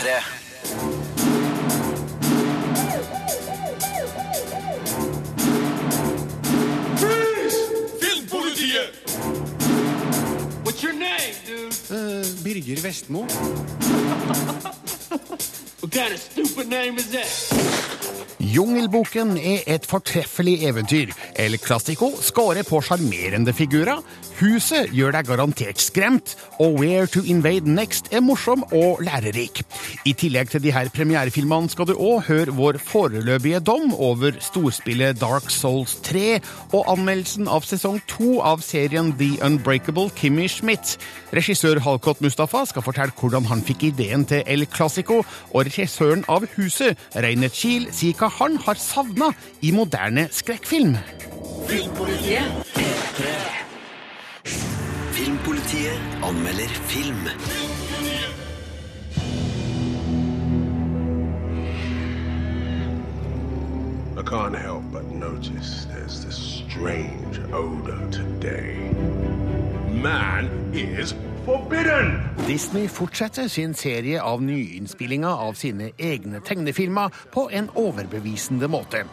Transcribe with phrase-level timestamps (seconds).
[0.00, 0.22] P3.
[8.00, 8.92] Filmpolitiet!
[10.64, 11.74] What's your name, dude?
[12.42, 13.26] Birger Vestmo.
[15.80, 17.50] What kind of stupid name is that?
[18.38, 21.12] Jungelboken er et fortreffelig eventyr.
[21.34, 24.02] El Clásico skårer på sjarmerende figurer.
[24.40, 26.32] Huset gjør deg garantert skremt.
[26.62, 29.60] Og Where to Invade Next er morsom og lærerik.
[30.08, 35.20] I tillegg til de her premierefilmene skal du òg høre vår foreløpige dom over storspillet
[35.20, 36.40] Dark Souls 3
[36.72, 40.96] og anmeldelsen av sesong to av serien The Unbreakable Kimmy Schmidt.
[41.36, 45.20] Regissør Halkot Mustafa skal fortelle hvordan han fikk ideen til El Clásico,
[45.52, 50.96] og regissøren av Huset, Reiner Kiel, sier hva han har savna i moderne skrekkfilm.
[51.68, 53.68] Filmpolitiet
[56.22, 57.28] anmelder film.
[64.16, 68.76] I can't help but notice there's this strange odor today.
[69.88, 71.14] Man is
[71.50, 72.20] forbidden!
[72.46, 79.04] Disney fortsetter sin serie av nyinnspillinger av sine egne tegnefilmer på en overbevisende måte.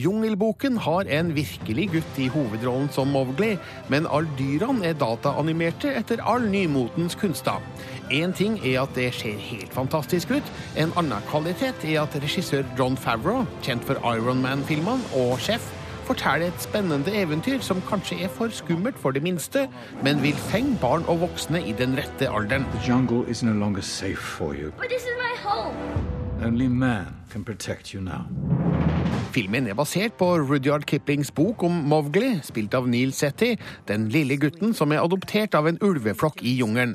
[0.00, 3.54] Jungelboken har en virkelig gutt i hovedrollen som Mowgli,
[3.92, 7.62] men alle dyrene er dataanimerte etter all nymotens kunster.
[8.12, 12.64] Én ting er at det ser helt fantastisk ut, en annen kvalitet er at regissør
[12.78, 15.72] John Favreau, kjent for Iron Man-filmene og Chef,
[16.06, 19.66] forteller et spennende eventyr som kanskje er for skummelt for det minste,
[20.02, 22.66] men vil fenge barn og voksne i den rette alderen.
[22.74, 24.70] The jungle is no longer safe for you.
[24.78, 25.76] But this is my home.
[26.46, 28.65] Only man can protect you now.
[29.36, 33.50] Filmen er basert på Rudyard Kiplings bok om Mowgli, spilt av Neil Setti,
[33.84, 36.94] den lille gutten som er adoptert av en ulveflokk i jungelen.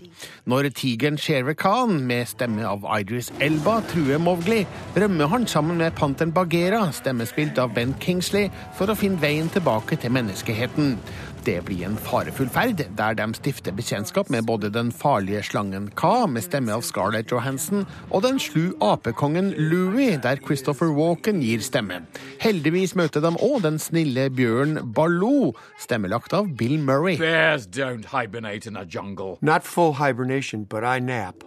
[0.50, 4.64] Når tigeren Shere Khan, med stemme av Idris Elba, truer Mowgli,
[4.98, 10.02] rømmer han sammen med panteren Bagheera, stemmespilt av Ben Kingsley, for å finne veien tilbake
[10.02, 10.96] til menneskeheten.
[11.42, 16.28] Det blir en farefull ferd, der de stifter bekjentskap med både den farlige slangen Ka,
[16.30, 22.04] med stemme av Scarlett Johansson, og den slu apekongen Louie, der Christopher Walken gir stemme.
[22.44, 27.18] Heldigvis møter de òg den snille bjørn Baloo, stemmelagt av Bill Murray.
[27.18, 29.40] Bears don't hibernate in a jungle.
[29.42, 31.42] Not full hibernation, but I nap.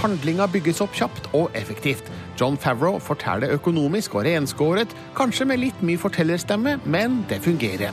[0.00, 2.06] Handlinga bygges opp kjapt og effektivt.
[2.40, 7.92] John Favreau forteller økonomisk og renskåret, kanskje med litt mye fortellerstemme, men det fungerer.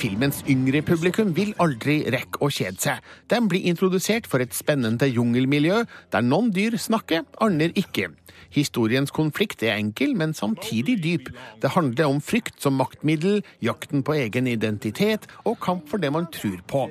[0.00, 3.02] Filmens yngre publikum vil aldri rekke å kjede seg.
[3.28, 5.82] De blir introdusert for et spennende jungelmiljø,
[6.14, 8.08] der noen dyr snakker, andre ikke.
[8.50, 11.30] Historiens konflikt er enkel, men samtidig dyp.
[11.62, 16.26] Det handler om frykt som maktmiddel, jakten på egen identitet og kamp for det man
[16.34, 16.86] tror på.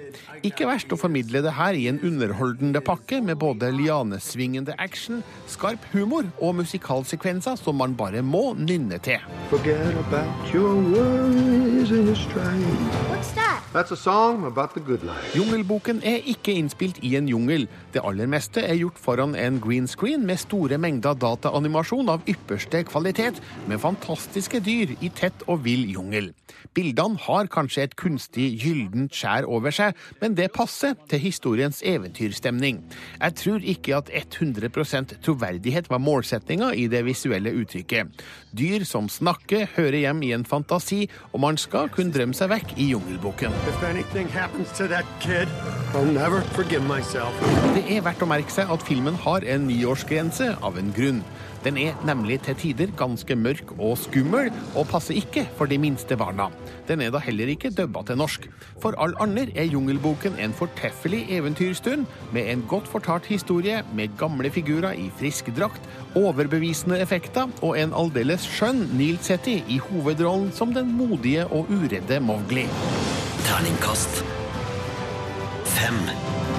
[0.48, 5.84] Ikke verst å formidle det her i en underholdende pakke med både lianesvingende action, skarp
[5.94, 9.20] humor og musikalsekvenser som man bare må nynne til.
[9.50, 13.10] Forget about your worries and your strife.
[13.10, 13.60] What's that?
[14.00, 15.36] Song about the good life.
[15.36, 17.68] Jungelboken er ikke innspilt i en jungel.
[17.94, 21.14] Det aller meste er gjort foran en green screen med store mengder
[21.50, 26.32] dataanimasjon av ypperste kvalitet, med fantastiske dyr i tett og vill jungel.
[26.76, 32.84] Bildene har kanskje et kunstig gyllent skjær over seg, men det passer til historiens eventyrstemning.
[33.20, 34.70] Jeg tror ikke at 100
[35.26, 38.22] troverdighet var målsettinga i det visuelle uttrykket.
[38.54, 42.76] Dyr som snakker, hører hjem i en fantasi, og man skal kunne drømme seg vekk
[42.78, 43.54] i Jungelboken.
[47.76, 51.24] Det er verdt å merke seg at filmen har en niårsgrense av en grunn.
[51.64, 56.18] Den er nemlig til tider ganske mørk og skummel, og passer ikke for de minste
[56.18, 56.50] barna.
[56.88, 58.48] Den er da heller ikke dubba til norsk.
[58.82, 64.50] For all andre er Jungelboken en fortreffelig eventyrstund, med en godt fortalt historie, med gamle
[64.50, 65.82] figurer i frisk drakt,
[66.16, 72.20] overbevisende effekter og en aldeles skjønn Neil Setti i hovedrollen som den modige og uredde
[72.24, 72.68] Mowgli.
[73.46, 74.24] Terningkast
[75.80, 76.59] fem.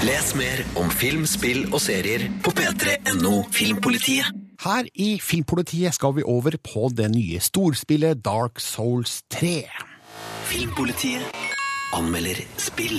[0.00, 4.30] Les mer om film, spill og serier på p3.no Filmpolitiet.
[4.64, 9.66] Her i Filmpolitiet skal vi over på det nye storspillet Dark Souls 3.
[10.48, 11.26] Filmpolitiet
[11.92, 12.96] anmelder spill.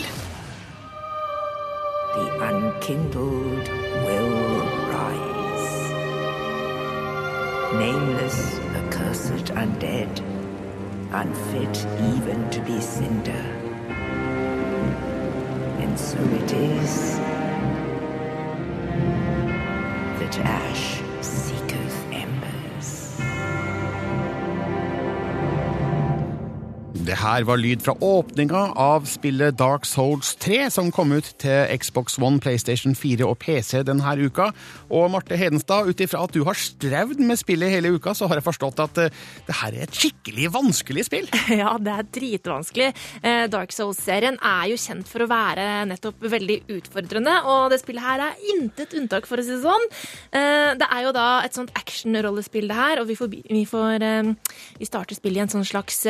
[2.13, 3.65] The unkindled
[4.05, 4.61] will
[4.93, 5.73] rise.
[7.81, 10.21] Nameless, accursed undead,
[11.09, 13.60] unfit even to be cinder.
[15.81, 17.17] And so it is
[20.19, 21.00] that ash
[27.01, 31.71] Det her var lyd fra åpninga av spillet Dark Souls 3, som kom ut til
[31.81, 34.51] Xbox One, PlayStation 4 og PC denne uka.
[34.93, 38.37] Og Marte Hedenstad, ut ifra at du har strevd med spillet hele uka, så har
[38.37, 39.17] jeg forstått at eh,
[39.47, 41.25] det her er et skikkelig vanskelig spill.
[41.61, 42.91] Ja, det er dritvanskelig.
[43.25, 48.05] Eh, Dark Souls-serien er jo kjent for å være nettopp veldig utfordrende, og det spillet
[48.05, 49.87] her er intet unntak, for å si det sånn.
[50.37, 54.05] Eh, Det er jo da et sånt action-rollespill, det her, og vi, får, vi, får,
[54.77, 56.03] vi starter spillet i en sånn slags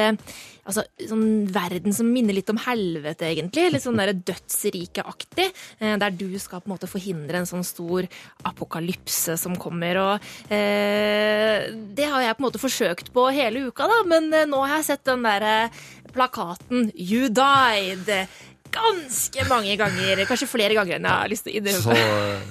[0.65, 3.69] altså, sånn verden som minner litt om helvete, egentlig.
[3.73, 5.47] Litt sånn dødsrikeaktig.
[5.79, 8.07] eh, Der du skal på en måte forhindre en sånn stor
[8.43, 9.97] apokalypse som kommer.
[9.97, 14.45] Og eh, det har jeg på en måte forsøkt på hele uka, da, men eh,
[14.49, 15.69] nå har jeg sett den derre
[16.11, 18.27] plakaten 'You died'
[18.75, 20.21] ganske mange ganger.
[20.29, 21.95] Kanskje flere ganger enn jeg har lyst til å innrømme.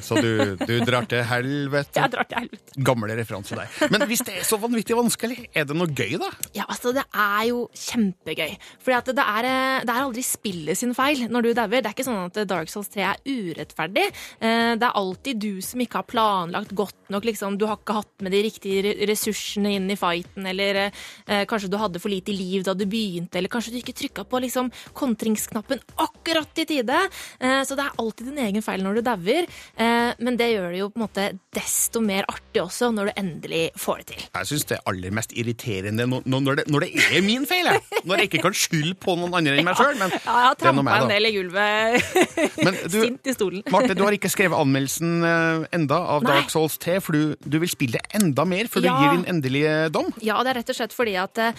[0.01, 0.31] Så, så du,
[0.67, 1.97] du drar til helvete.
[2.01, 2.77] Jeg drar til helvete.
[2.91, 3.73] Gamle referanse der.
[3.93, 6.31] Men hvis det er så vanvittig vanskelig, er det noe gøy, da?
[6.57, 8.55] Ja, altså Det er jo kjempegøy.
[8.85, 11.81] Fordi at det er, eh, det er aldri spillet sin feil når du dauer.
[11.81, 14.07] Det er ikke sånn at Dark Souls 3 er urettferdig.
[14.41, 17.25] Eh, Det er alltid du som ikke har planlagt godt nok.
[17.27, 17.59] liksom.
[17.59, 21.77] Du har ikke hatt med de riktige ressursene inn i fighten, eller eh, kanskje du
[21.81, 25.81] hadde for lite liv da du begynte, eller kanskje du ikke trykka på liksom kontringsknappen
[25.97, 26.97] akkurat i tide.
[27.41, 29.47] Eh, Så det er alltid din egen feil når du dauer.
[29.77, 33.13] Eh, Men det gjør det jo på en måte desto mer artig også når du
[33.21, 34.23] endelig får det til.
[34.35, 37.65] Jeg syns det er aller mest irriterende når, når, det, når det er min feil.
[37.67, 37.81] Jeg.
[38.05, 39.97] Når jeg ikke kan skylde på noen andre enn meg sjøl.
[39.99, 42.57] Ja, jeg har trampa en del i gulvet.
[42.65, 43.63] Men du- Sint i stolen.
[43.71, 46.35] Marte, du har ikke skrevet anmeldelsen eh, enda av Nei.
[46.37, 48.95] Dark Souls 3, for du, du vil spille det enda mer før Ja.
[48.97, 50.13] du gir din endelige dom.
[50.23, 51.53] Ja, det er rett og slett fordi at uh,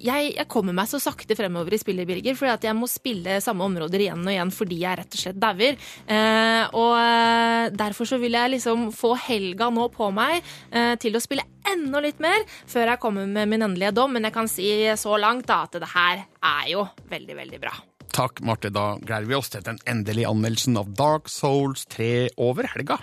[0.00, 2.36] jeg, jeg kommer meg så sakte fremover i spillet, Birger.
[2.38, 5.40] Fordi at jeg må spille samme områder igjen og igjen fordi jeg rett og slett
[5.40, 5.78] dauer.
[6.06, 11.16] Eh, og eh, derfor så vil jeg liksom få helga nå på meg eh, til
[11.16, 14.16] å spille enda litt mer før jeg kommer med min endelige dom.
[14.16, 17.76] Men jeg kan si så langt da at det her er jo veldig, veldig bra.
[18.10, 18.72] Takk, Marte.
[18.74, 22.98] Da gleder vi oss til den endelige anmeldelsen av Dark Souls 3 over helga.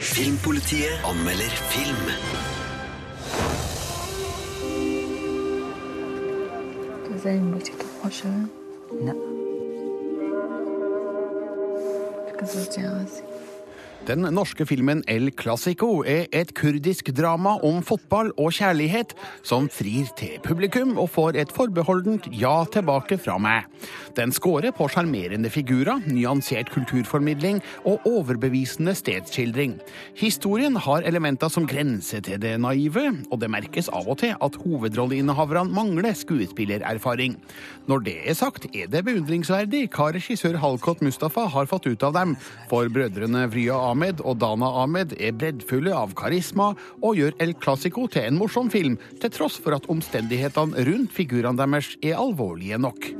[0.00, 2.08] Filmpolitiet anmelder film.
[12.40, 13.29] because of jealousy.
[14.08, 19.12] Den norske filmen El Clásico er et kurdisk drama om fotball og kjærlighet
[19.44, 23.66] som frir til publikum og får et forbeholdent ja tilbake fra meg.
[24.16, 29.76] Den scorer på sjarmerende figurer, nyansert kulturformidling og overbevisende stedsskildring.
[30.16, 34.58] Historien har elementer som grenser til det naive, og det merkes av og til at
[34.64, 37.36] hovedrolleinnehaverne mangler skuespillererfaring.
[37.90, 42.16] Når det er sagt, er det beundringsverdig hva regissør Halkot Mustafa har fått ut av
[42.16, 42.36] dem,
[42.72, 46.70] for brødrene Vrya Ahmed og Dana Ahmed er breddfulle av karisma
[47.00, 51.58] og gjør El Clásico til en morsom film, til tross for at omstendighetene rundt figurene
[51.58, 53.10] deres er alvorlige nok.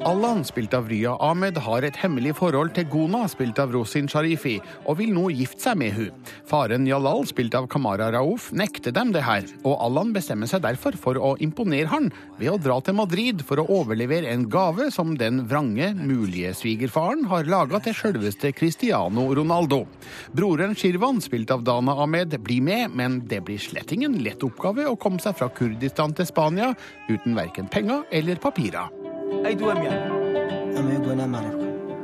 [0.00, 4.54] Allan, spilt av Rya Ahmed, har et hemmelig forhold til Gona, spilt av Rosin Sharifi,
[4.88, 6.22] og vil nå gifte seg med hun.
[6.48, 10.96] Faren Jalal, spilt av Kamara Raouf, nekter dem det her, og Allan bestemmer seg derfor
[10.96, 12.08] for å imponere han
[12.38, 17.26] ved å dra til Madrid for å overlevere en gave som den vrange, mulige svigerfaren
[17.30, 19.84] har laga til sjølveste Cristiano Ronaldo.
[20.36, 24.86] Broren Shirvan, spilt av Dana Ahmed, blir med, men det blir slett ingen lett oppgave
[24.88, 26.72] å komme seg fra Kurdistan til Spania
[27.10, 28.90] uten verken penger eller papirer.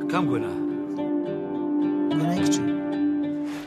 [0.06, 0.66] Kom, Gunnar.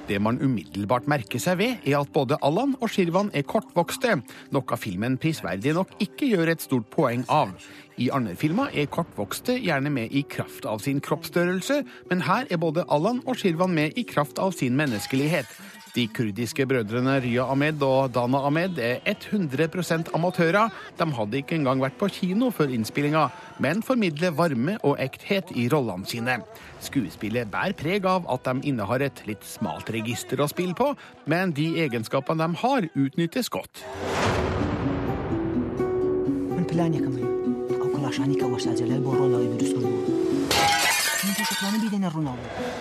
[0.10, 4.16] Det man umiddelbart merker seg ved, er at både Allan og Shirvan er kortvokste,
[4.50, 7.54] noe filmen prisverdig nok ikke gjør et stort poeng av.
[8.02, 12.62] I andre filmer er kortvokste gjerne med i kraft av sin kroppsstørrelse, men her er
[12.62, 15.46] både Allan og Shirvan med i kraft av sin menneskelighet.
[15.99, 20.73] De kurdiske brødrene Rya Ahmed og Dana Ahmed er 100 amatører.
[20.99, 25.69] De hadde ikke engang vært på kino før innspillinga, men formidler varme og ekthet i
[25.73, 26.41] rollene sine.
[26.85, 30.93] Skuespillet bærer preg av at de innehar et litt smalt register å spille på,
[31.27, 33.85] men de egenskapene de har, utnyttes godt.
[36.65, 37.31] من پلانێکم هەیە
[37.81, 40.18] ئەو کڵاشانی کە وەساجلال بۆ ڕۆڵەوەی دروست کردبوو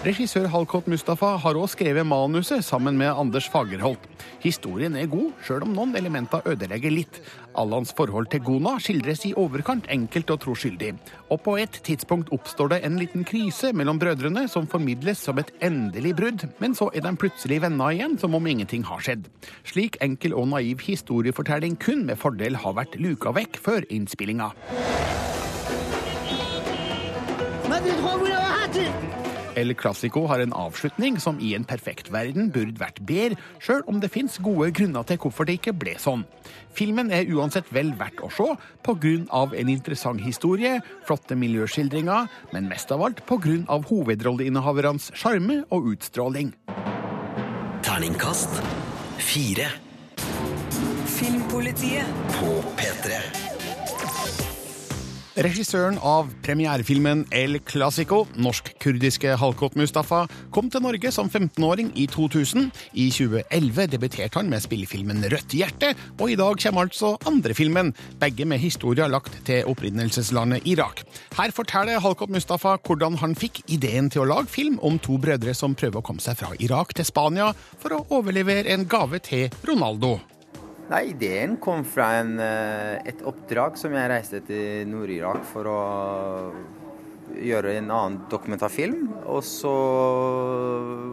[0.05, 4.05] Regissør Halkot Mustafa har også skrevet manuset sammen med Anders Fagerholt.
[4.39, 7.19] Historien er god, sjøl om noen elementer ødelegger litt.
[7.59, 10.93] Allans forhold til Gona skildres i overkant enkelt og troskyldig.
[11.27, 15.51] Og på et tidspunkt oppstår det en liten krise mellom brødrene som formidles som et
[15.59, 19.27] endelig brudd, men så er de plutselig venner igjen som om ingenting har skjedd.
[19.67, 24.53] Slik enkel og naiv historiefortelling kun med fordel har vært luka vekk før innspillinga.
[29.59, 33.99] El Clásico har en avslutning som i en perfekt verden burde vært bedre, sjøl om
[34.01, 36.23] det fins gode grunner til hvorfor det ikke ble sånn.
[36.79, 38.47] Filmen er uansett vel verdt å se
[38.87, 39.51] pga.
[39.59, 43.83] en interessant historie, flotte miljøskildringer, men mest av alt pga.
[43.91, 46.55] hovedrolleinnehavernes sjarme og utstråling.
[47.83, 48.63] Terningkast
[49.19, 49.69] fire
[51.19, 52.07] Filmpolitiet.
[52.39, 53.48] på P3.
[55.39, 62.65] Regissøren av premierefilmen El Clásico, norsk-kurdiske Halkot Mustafa, kom til Norge som 15-åring i 2000.
[62.99, 67.93] I 2011 debuterte han med spillefilmen Rødt hjerte, og i dag kommer altså andre filmen,
[68.19, 71.05] begge med historier lagt til opprinnelseslandet Irak.
[71.37, 75.55] Her forteller Halkot Mustafa hvordan han fikk ideen til å lage film om to brødre
[75.55, 79.55] som prøver å komme seg fra Irak til Spania for å overlevere en gave til
[79.71, 80.17] Ronaldo.
[80.89, 85.81] Nei, ideen kom fra en, eh, et oppdrag som jeg reiste til Nord-Irak for å
[87.37, 89.03] gjøre en annen dokumentarfilm.
[89.29, 89.75] Og så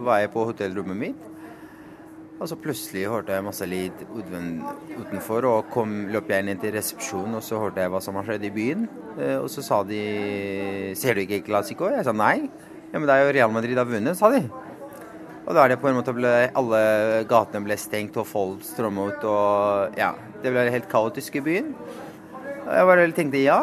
[0.06, 1.26] var jeg på hotellrommet mitt,
[2.40, 4.64] og så plutselig hørte jeg masse lyd uten,
[4.96, 5.44] utenfor.
[5.44, 8.48] Og kom, løp jeg inn til resepsjonen, og så hørte jeg hva som har skjedd
[8.48, 8.88] i byen.
[9.18, 12.48] Eh, Og så sa de 'Ser du ikke Classico?' Jeg sa nei.
[12.92, 14.48] Ja, men det er jo Real Madrid har vunnet, sa de.
[15.46, 16.80] Og da er det på en måte ble, alle
[17.30, 20.10] gatene ble stengt og folk strømmet ut og ja,
[20.42, 21.70] det ble helt kaotisk i byen.
[22.66, 23.60] Og jeg bare tenkte ja,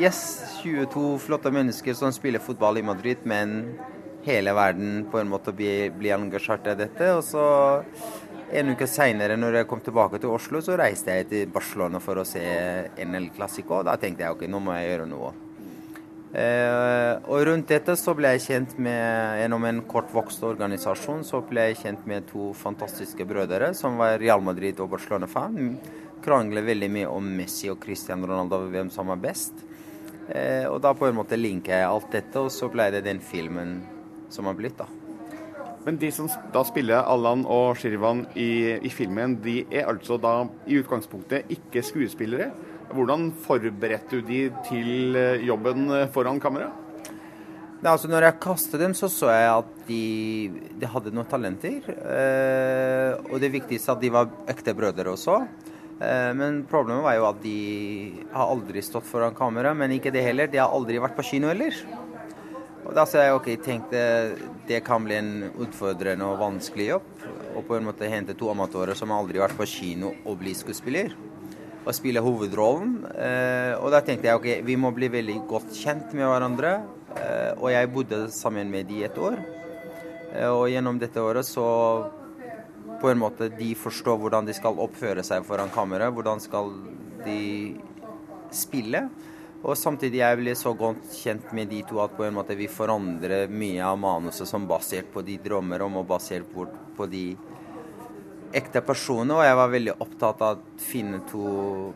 [0.00, 0.20] yes,
[0.64, 3.76] 22 flotte mennesker som spiller fotball i Madrid, men
[4.26, 7.12] hele verden på en måte blir, blir engasjert i dette.
[7.14, 7.46] Og så
[8.58, 12.18] en uke seinere, når jeg kom tilbake til Oslo, så reiste jeg til Barcelona for
[12.18, 12.42] å se
[12.98, 13.84] NL Classico.
[13.86, 15.36] Da tenkte jeg ok, nå må jeg gjøre noe.
[16.28, 21.70] Eh, og rundt dette så ble jeg kjent med Gjennom en kortvokst organisasjon så ble
[21.70, 25.78] jeg kjent med to fantastiske brødre som var Real Madrid og Barcelona-fan.
[26.24, 29.64] Krangler veldig mye om Messi og Cristian Ronaldo, hvem som er best.
[30.28, 33.22] Eh, og da på en måte linker jeg alt dette, og så ble det den
[33.24, 33.78] filmen
[34.28, 34.88] som har blitt, da.
[35.86, 40.42] Men de som da spiller Allan og Shirvan i, i filmen, de er altså da
[40.68, 42.50] i utgangspunktet ikke skuespillere.
[42.88, 46.70] Hvordan forberedte du de til eh, jobben eh, foran kamera?
[47.78, 50.04] Ja, altså når jeg kastet dem, så så jeg at de,
[50.80, 51.84] de hadde noen talenter.
[51.86, 55.36] Eh, og det viktigste at de var ekte brødre også.
[56.02, 57.54] Eh, men problemet var jo at de
[58.32, 60.50] har aldri stått foran kamera, men ikke det heller.
[60.50, 61.78] De har aldri vært på kino heller.
[62.88, 64.02] Og da så jeg ok, tenkte
[64.66, 67.08] det kan bli en utfordrende og vanskelig jobb.
[67.52, 70.54] Og på en måte hente to amatører som aldri har vært på kino og bli
[70.56, 71.12] skuespiller.
[71.88, 72.98] Og spille hovedrollen.
[73.16, 76.74] Eh, og da tenkte jeg ok, vi må bli veldig godt kjent med hverandre.
[77.16, 79.40] Eh, og jeg bodde sammen med de et år.
[80.34, 81.64] Eh, og gjennom dette året så
[83.00, 86.10] på en måte de forstår hvordan de skal oppføre seg foran kamera.
[86.12, 86.74] Hvordan skal
[87.24, 87.40] de
[88.52, 89.06] spille.
[89.58, 92.68] Og samtidig jeg ble så godt kjent med de to at på en måte vi
[92.70, 97.24] forandrer mye av manuset som basert på de drømmer om, og basert på, på de
[98.56, 99.36] ekte personer.
[99.38, 101.48] Og jeg var veldig opptatt av å finne to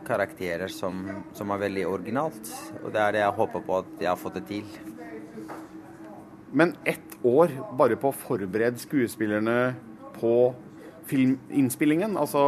[0.07, 1.05] karakterer som,
[1.37, 2.53] som er veldig originalt.
[2.83, 4.67] Og det er det jeg håper på at jeg har fått det til.
[6.53, 9.73] Men ett år bare på å forberede skuespillerne
[10.19, 10.53] på
[11.09, 12.15] filminnspillingen.
[12.21, 12.43] Altså,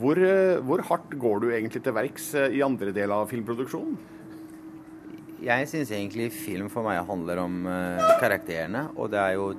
[0.00, 0.20] hvor,
[0.68, 3.98] hvor hardt går du egentlig til verks i andre del av filmproduksjonen?
[5.38, 9.52] Jeg syns egentlig film for meg handler om eh, karakterene, og det er jo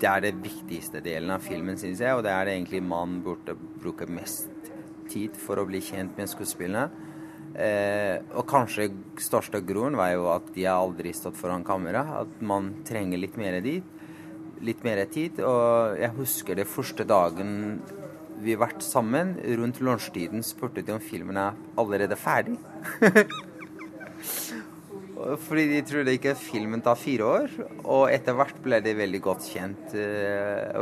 [0.00, 2.16] det er det viktigste delen av filmen, syns jeg.
[2.16, 4.48] Og det er det egentlig man burde bruke mest
[5.10, 7.08] tid for å bli kjent med skuespillerne.
[7.50, 12.04] Eh, og kanskje største grunn var jo at de har aldri stått foran kamera.
[12.22, 13.84] At man trenger litt mer dit.
[14.64, 15.42] Litt mer tid.
[15.44, 17.80] Og jeg husker det første dagen
[18.40, 19.36] vi har vært sammen.
[19.60, 22.56] Rundt lunsjtiden spurte de om filmen er allerede ferdig.
[25.20, 27.56] Fordi de trodde ikke filmen tar fire år.
[27.84, 29.94] Og etter hvert ble de veldig godt kjent.
[29.94, 30.72] eh,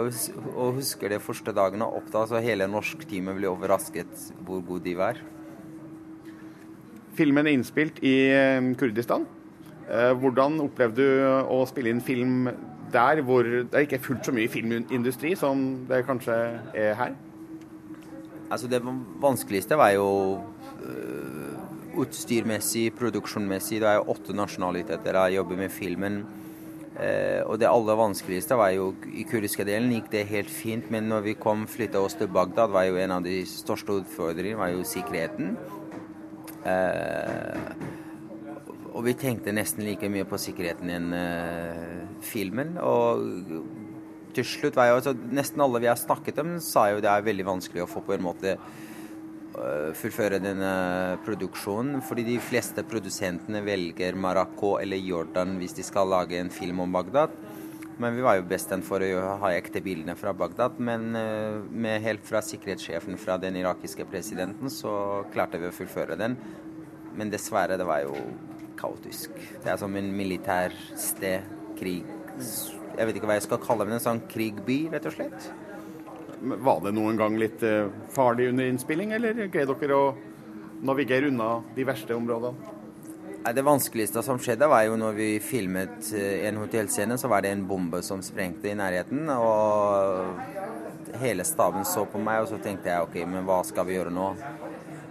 [0.55, 4.95] Og husker det første dagen opp da, så hele norskteamet ble overrasket hvor gode de
[4.99, 5.19] var.
[7.19, 9.27] Filmen er innspilt i eh, Kurdistan.
[9.91, 12.51] Eh, Hvordan opplevde du å spille inn film
[12.93, 16.37] der hvor det ikke er fullt så mye filmindustri som det kanskje
[16.79, 17.17] er her?
[18.49, 18.81] Altså Det
[19.21, 20.07] vanskeligste var jo
[20.81, 21.58] øh,
[22.05, 23.81] utstyrmessig, produksjonmessig.
[23.83, 26.21] Det er jo åtte nasjonaliteter jeg jobber med filmen.
[26.99, 31.07] Eh, og det aller vanskeligste var jo i kurdiske delen gikk det helt fint, men
[31.11, 34.73] når vi kom flytta oss til Bagdad, var jo en av de største utfordringene var
[34.75, 35.55] jo sikkerheten.
[36.67, 37.77] Eh,
[38.99, 42.75] og vi tenkte nesten like mye på sikkerheten enn eh, filmen.
[42.83, 43.23] Og
[44.35, 47.27] til slutt var jo altså, Nesten alle vi har snakket om, sa jo det er
[47.27, 48.57] veldig vanskelig å få på en måte
[49.99, 50.73] fullføre denne
[51.27, 52.03] produksjonen.
[52.05, 56.99] Fordi de fleste produsentene velger Marokko eller Jordan hvis de skal lage en film om
[56.99, 57.35] Bagdad.
[57.99, 60.79] Men vi var jo bestemt for å ha ekte bildene fra Bagdad.
[60.79, 66.19] Men øh, med hjelp fra sikkerhetssjefen fra den irakiske presidenten, så klarte vi å fullføre
[66.21, 66.39] den.
[67.19, 68.15] Men dessverre, det var jo
[68.79, 69.35] kaotisk.
[69.65, 71.47] Det er som en militær sted,
[71.79, 72.07] krig
[72.99, 75.51] Jeg vet ikke hva jeg skal kalle det, men en sånn krigby, rett og slett.
[76.41, 80.11] Var det noen gang litt eh, farlig under innspilling, eller greide dere å
[80.87, 82.75] navigere unna de verste områdene?
[83.49, 87.55] Det vanskeligste som skjedde, var jo når vi filmet eh, en hotellscene, så var det
[87.55, 89.31] en bombe som sprengte i nærheten.
[89.33, 93.97] Og hele staben så på meg, og så tenkte jeg OK, men hva skal vi
[93.97, 94.31] gjøre nå?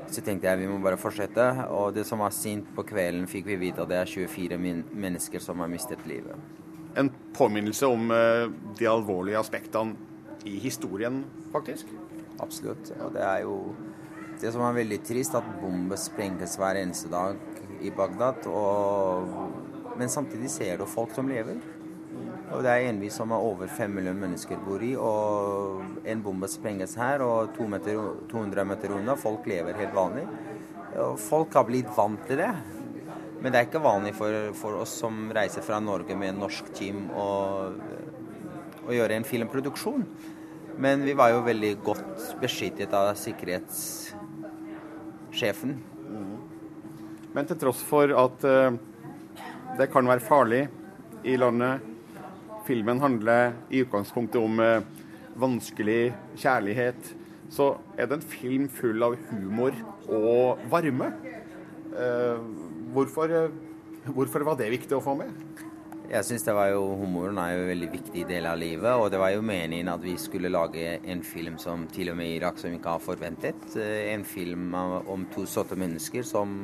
[0.08, 1.48] Så tenkte jeg vi må bare fortsette.
[1.74, 5.44] Og det som var sint på kvelden, fikk vi vite at det er 24 mennesker
[5.44, 6.36] som har mistet livet.
[6.98, 8.46] En påminnelse om eh,
[8.78, 10.16] de alvorlige aspektene
[10.48, 11.24] i historien,
[11.54, 11.92] faktisk?
[12.40, 12.92] Absolutt.
[13.02, 13.58] Og det er jo
[14.42, 17.40] det som er veldig trist, at bomber sprenges hver eneste dag
[17.82, 18.46] i Bagdad.
[18.52, 21.58] Og, men samtidig ser du folk som lever.
[22.54, 26.22] Og det er en by som er over fem millioner mennesker bor i, og en
[26.24, 28.00] bombe sprenges her, og to meter,
[28.32, 29.18] 200 meter unna.
[29.20, 30.24] Folk lever helt vanlig.
[31.04, 32.54] Og folk har blitt vant til det.
[33.42, 36.72] Men det er ikke vanlig for, for oss som reiser fra Norge med en norsk
[36.78, 37.28] team å
[38.96, 40.08] gjøre en filmproduksjon.
[40.78, 45.78] Men vi var jo veldig godt beskyttet av sikkerhetssjefen.
[47.34, 48.72] Men til tross for at uh,
[49.78, 50.70] det kan være farlig
[51.28, 51.80] i landet,
[52.66, 54.82] filmen handler i utgangspunktet om uh,
[55.38, 57.16] vanskelig kjærlighet,
[57.54, 59.72] så er det en film full av humor
[60.08, 61.12] og varme.
[61.94, 62.38] Uh,
[62.94, 63.28] hvorfor,
[64.14, 65.30] hvorfor var det viktig å få med?
[66.08, 69.10] Jeg synes det var jo, Humoren er jo en veldig viktig del av livet, og
[69.12, 72.62] det var jo meningen at vi skulle lage en film som til og med Irak
[72.62, 73.66] som vi ikke har forventet.
[73.76, 76.56] Eh, En film om to sorte mennesker som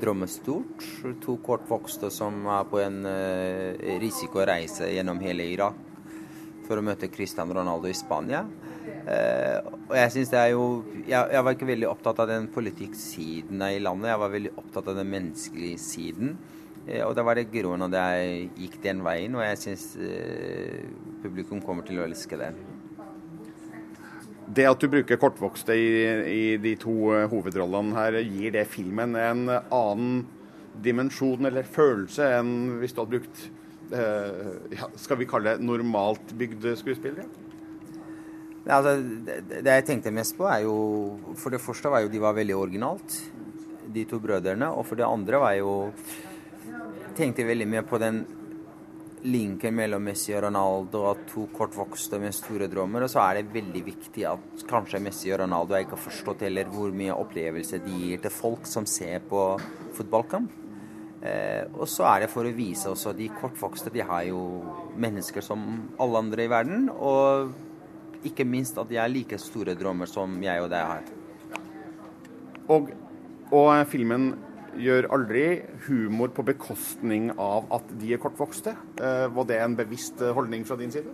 [0.00, 0.82] drømmer stort.
[1.22, 5.78] To kortvokste som er på en uh, risikoreise gjennom hele Irak
[6.66, 8.44] for å møte Cristian Ronaldo i Spania.
[9.10, 10.64] Eh, og jeg synes det er jo
[11.04, 14.90] jeg, jeg var ikke veldig opptatt av den politikksiden i landet, jeg var veldig opptatt
[14.90, 16.34] av den menneskelige siden.
[16.90, 20.82] Eh, og da var det grunnen at jeg gikk den veien, og jeg syns eh,
[21.22, 22.50] publikum kommer til å elske det.
[24.50, 25.90] Det at du bruker kortvokste i,
[26.26, 30.24] i de to eh, hovedrollene her, gir det filmen en annen
[30.80, 33.40] dimensjon eller følelse enn hvis du hadde brukt
[33.94, 37.26] eh, ja, skal vi kalle det normalt bygde skuespillere?
[38.70, 42.20] Altså, det, det jeg tenkte mest på, er jo For det første var jo de
[42.22, 43.16] var veldig originalt,
[43.90, 44.68] de to brødrene.
[44.70, 45.72] Og for det andre var jo
[47.16, 48.20] Tenkte veldig mye på den
[49.22, 53.04] linken mellom Messi og Ronaldo, at to kortvokste med store drømmer.
[53.04, 56.70] Og så er det veldig viktig at kanskje Messi og Ronaldo har ikke forstått heller
[56.72, 59.44] hvor mye opplevelse de gir til folk som ser på
[59.98, 60.56] fotballkamp.
[61.20, 63.92] Eh, og så er det for å vise også de kortvokste.
[63.92, 64.40] De har jo
[65.00, 65.66] mennesker som
[66.00, 66.88] alle andre i verden.
[66.96, 67.52] Og
[68.26, 71.12] ikke minst at de er like store drømmer som jeg og deg har.
[72.70, 72.92] Og,
[73.50, 74.32] og filmen
[74.78, 75.44] gjør aldri
[75.86, 78.76] humor på bekostning av at de er kortvokste.
[79.00, 81.12] Eh, var det en bevisst eh, holdning fra din side?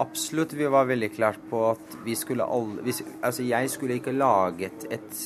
[0.00, 0.54] Absolutt.
[0.56, 4.86] Vi var veldig klart på at vi skulle alle hvis, Altså, jeg skulle ikke laget
[4.90, 5.20] et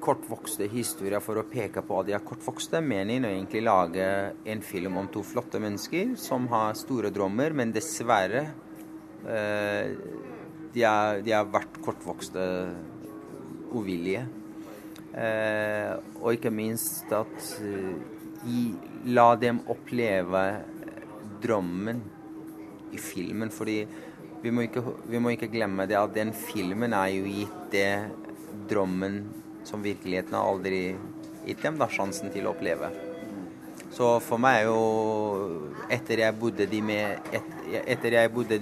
[0.00, 2.80] kortvokste historier for å peke på at de er kortvokste.
[2.80, 4.08] Meningen er egentlig lage
[4.48, 8.46] en film om to flotte mennesker som har store drømmer, men dessverre
[9.28, 9.96] eh,
[10.72, 10.84] de,
[11.26, 12.44] de har vært kortvokste
[13.70, 14.26] uvillige.
[15.10, 17.48] Eh, og ikke minst at
[18.44, 18.60] de,
[19.10, 20.44] la dem oppleve
[21.42, 22.02] drømmen
[22.94, 23.50] i filmen.
[23.50, 23.82] Fordi
[24.42, 27.92] vi må, ikke, vi må ikke glemme det at den filmen er jo gitt det
[28.70, 29.22] drømmen
[29.66, 30.82] som virkeligheten har aldri
[31.44, 32.90] gitt dem da, sjansen til å oppleve.
[33.90, 34.80] Så for meg er jo
[35.90, 37.46] Etter jeg bodde, de med, et,
[37.90, 38.58] etter jeg bodde,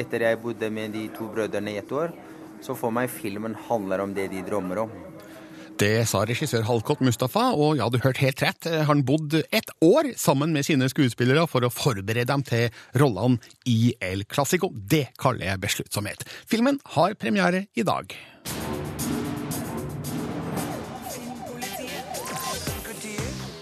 [0.00, 2.14] etter jeg bodde med de to brødrene i et år,
[2.64, 4.94] så for meg filmen handler om det de drømmer om.
[5.80, 8.68] Det sa regissør Halkot Mustafa, og ja, du hørte helt rett.
[8.86, 12.68] Han bodde ett år sammen med sine skuespillere for å forberede dem til
[13.00, 14.70] rollene i El Clásico.
[14.70, 16.22] Det kaller jeg besluttsomhet.
[16.46, 18.14] Filmen har premiere i dag.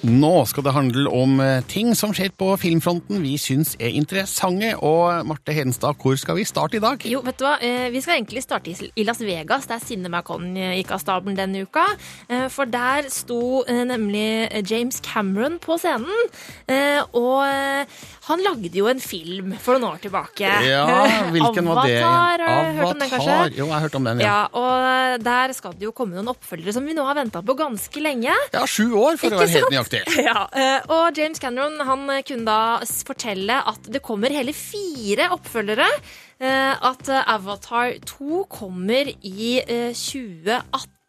[0.02, 4.72] Nå skal det handle om eh, ting som skjer på filmfronten vi syns er interessante.
[4.82, 7.04] Og Marte Hedenstad, hvor skal vi starte i dag?
[7.06, 7.52] Jo, vet du hva?
[7.62, 11.84] Eh, Vi skal egentlig starte i Las Vegas, der CinemaCon gikk av stabelen denne uka.
[12.28, 16.26] Eh, For der sto eh, nemlig James Cameron på scenen.
[16.66, 17.86] Eh, Og eh,
[18.26, 20.50] han lagde jo en film for noen år tilbake.
[20.66, 20.82] Ja,
[21.30, 21.96] hvilken var det?
[22.02, 23.38] Avatar, har du hørt om den kanskje?
[23.54, 24.26] Jo, jeg har hørt om den, ja.
[24.26, 27.54] Ja, og der skal det jo komme noen oppfølgere som vi nå har venta på
[27.58, 28.34] ganske lenge.
[28.54, 29.78] Ja, sju år, for å Ikke være helt sant?
[29.92, 30.24] Nøyaktig.
[30.28, 32.58] Ja, eh, og James Cameron han kunne da
[33.06, 35.88] fortelle at det kommer hele fire oppfølgere.
[36.40, 39.92] eh, At Avatar 2 kommer i eh,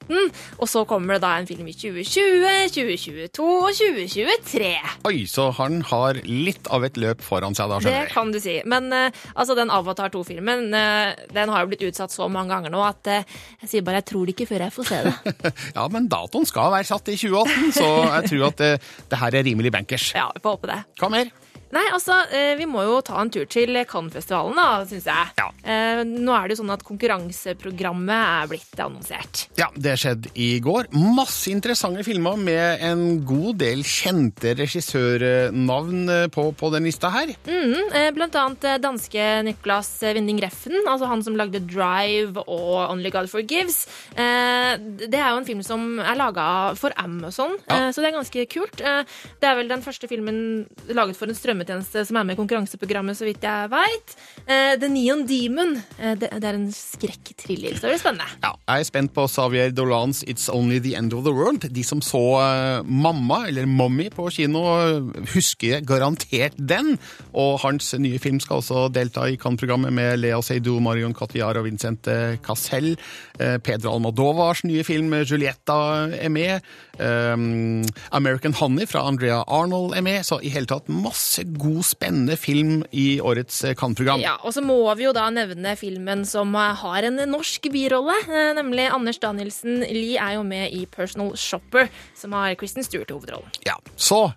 [0.08, 0.32] 2018.
[0.60, 4.72] Og så kommer det da en film i 2020, 2022 og 2023.
[5.10, 8.14] Oi, så han har litt av et løp foran seg, da, Det skjønner jeg.
[8.14, 8.56] kan du si.
[8.70, 12.74] Men uh, altså, den Avatar 2-filmen uh, Den har jo blitt utsatt så mange ganger
[12.74, 15.16] nå at uh, jeg sier bare jeg tror det ikke før jeg får se det.
[15.78, 18.72] Ja, men datoen skal være satt i 2018, så jeg tror at det,
[19.12, 20.12] det her er rimelig bankers.
[20.16, 20.80] Ja, vi får håpe det.
[21.00, 21.32] Hva mer?
[21.74, 25.32] Nei, altså, eh, vi må jo ta en tur til Cannes-festivalen, da, syns jeg.
[25.40, 25.48] Ja.
[25.66, 29.48] Eh, Nå er det jo sånn at konkurranseprogrammet er blitt annonsert.
[29.58, 30.92] Ja, det skjedde i går.
[30.94, 37.34] Masse interessante filmer med en god del kjente regissørnavn eh, på, på den lista her.
[37.48, 43.10] Mhm, eh, Blant annet danske Niklas Winding Reffen, altså han som lagde Drive og Only
[43.14, 43.82] God Forgives.
[44.14, 46.46] Det er jo en film som er laga
[46.78, 47.90] for Amazon, Ja.
[47.90, 48.78] så det er ganske kult.
[48.78, 53.16] Det er vel den første filmen laget for en strømmetjeneste som er med i konkurranseprogrammet,
[53.18, 54.16] så vidt jeg veit.
[54.48, 55.76] The Neon Demon.
[56.00, 58.28] eh, Det er en skrekkthriller, så det blir spennende.
[58.44, 61.68] Ja, jeg er spent på Xavier Dolans It's Only The End of the World.
[61.74, 66.98] De som så eh, Mamma, eller Mommy, på kino, eh, husker garantert den.
[67.34, 71.66] Og hans nye film skal også delta i Cannes-programmet med Lea Seydoux, Marion Cotillard og
[71.66, 72.94] Vincent eh, Cassel.
[72.94, 76.62] Eh, Pedro Almodovars nye film 'Julietta' er med.
[77.00, 77.82] Um,
[78.14, 80.22] American Honey fra Andrea Arnold er med.
[80.26, 84.22] Så i hele tatt masse god, spennende film i årets eh, Cannes-program.
[84.22, 88.16] Ja, Og så må vi jo da nevne filmen som eh, har en norsk birolle,
[88.28, 93.10] eh, nemlig Anders Danielsen Lie er jo med i Personal Shopper, som har Kristen Stewart
[93.10, 93.50] i hovedrollen.
[93.66, 94.28] Ja, så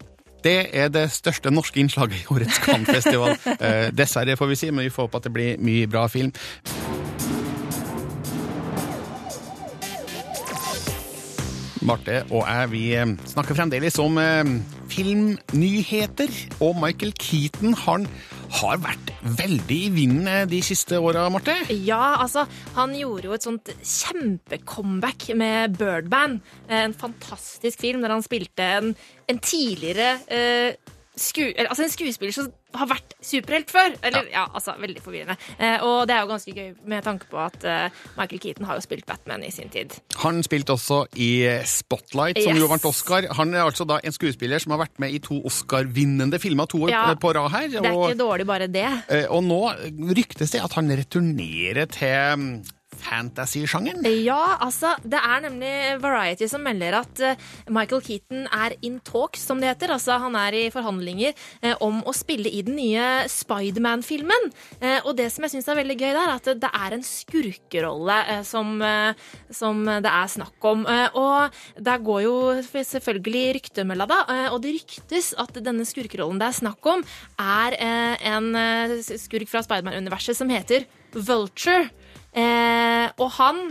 [0.44, 3.36] det er det største norske innslaget i årets Cannes-festival.
[3.56, 6.32] Eh, dessverre, får vi si, men vi får håpe at det blir mye bra film.
[11.84, 14.48] Marte og jeg vi eh, snakker fremdeles om eh,
[14.92, 16.32] filmnyheter.
[16.64, 18.06] Og Michael Keaton han
[18.56, 21.56] har vært veldig i vinden eh, de siste åra, Marte.
[21.70, 26.40] Ja, altså, han gjorde jo et sånt kjempecomeback med Birdband.
[26.70, 28.92] En fantastisk film der han spilte en,
[29.28, 33.94] en tidligere eh, sku, altså en skuespiller som har vært superhelt før.
[34.04, 34.44] Eller, ja.
[34.54, 35.36] altså, Veldig forvirrende.
[35.56, 38.76] Eh, og det er jo ganske gøy med tanke på at eh, Michael Keaton har
[38.76, 39.96] jo spilt Batman i sin tid.
[40.20, 41.30] Han spilte også i
[41.64, 43.28] Spotlight, som jo vant Oscar.
[43.38, 46.82] Han er altså da en skuespiller som har vært med i to Oscar-vinnende filmer to
[46.84, 47.68] år Ja, på rad her.
[47.72, 48.86] Det er ikke dårlig, bare det.
[49.08, 49.62] Eh, Og nå
[50.16, 52.50] ryktes det at han returnerer til mm,
[53.06, 54.04] fantasy-sjangeren.
[54.24, 59.44] Ja, altså, det er nemlig Variety som melder at eh, Michael Keaton er in talks,
[59.46, 59.94] som det heter.
[59.94, 64.50] Altså, han er i forhandlinger eh, om å spille i den nye Spiderman-filmen.
[64.80, 67.04] Eh, og det som jeg syns er veldig gøy der, er at det, er en
[67.06, 68.16] skurkerolle
[68.46, 68.80] som,
[69.54, 70.84] som det er snakk om.
[71.18, 72.34] Og der går jo
[72.66, 74.18] selvfølgelig ryktemølla, da.
[74.52, 77.04] Og det ryktes at denne skurkerollen det er snakk om,
[77.40, 77.76] er
[78.32, 78.50] en
[79.06, 81.86] skurk fra Spiderman-universet som heter Vulture.
[82.36, 83.62] Eh, og han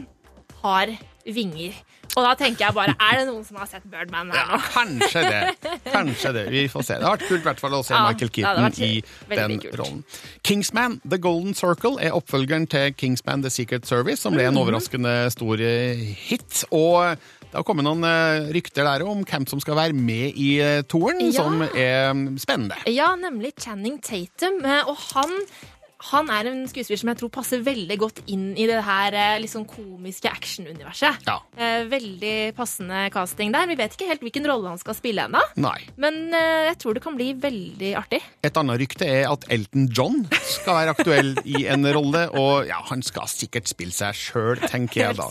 [0.63, 1.73] har vinger.
[2.15, 4.59] Og da tenker jeg bare, er det noen som har sett Birdman her nå?
[4.71, 5.71] Kanskje det.
[5.91, 6.43] Kanskje det.
[6.53, 6.95] Vi får se.
[7.01, 8.91] Det har vært kult i hvert fall å se Ja, Michael Keaton i
[9.35, 9.75] den kult.
[9.81, 10.03] rollen.
[10.47, 14.61] Kingsman The Golden Circle er oppfølgeren til Kingsman The Secret Service, som ble en Mhm.
[14.63, 15.95] overraskende stor eh,
[16.29, 16.63] hit.
[16.71, 20.59] Og det har kommet noen eh, rykter der om hvem som skal være med i
[20.61, 21.43] eh, toeren, Ja.
[21.43, 22.77] som er mm, spennende.
[22.87, 24.63] Ja, nemlig Channing Tatum.
[24.87, 25.35] Og han,
[26.11, 29.65] han er en skuespiller som jeg tror passer veldig godt inn i det her liksom
[29.69, 31.23] komiske actionuniverset.
[31.27, 31.39] Ja.
[31.57, 33.67] Eh, Veldig passende casting der.
[33.69, 35.41] Vi vet ikke helt hvilken rolle han skal spille ennå.
[36.01, 38.19] Men eh, jeg tror det kan bli veldig artig.
[38.45, 42.79] Et annet rykte er at Elton John skal være aktuell i en rolle, og ja,
[42.89, 45.29] han skal sikkert spille seg sjøl, tenker jeg da.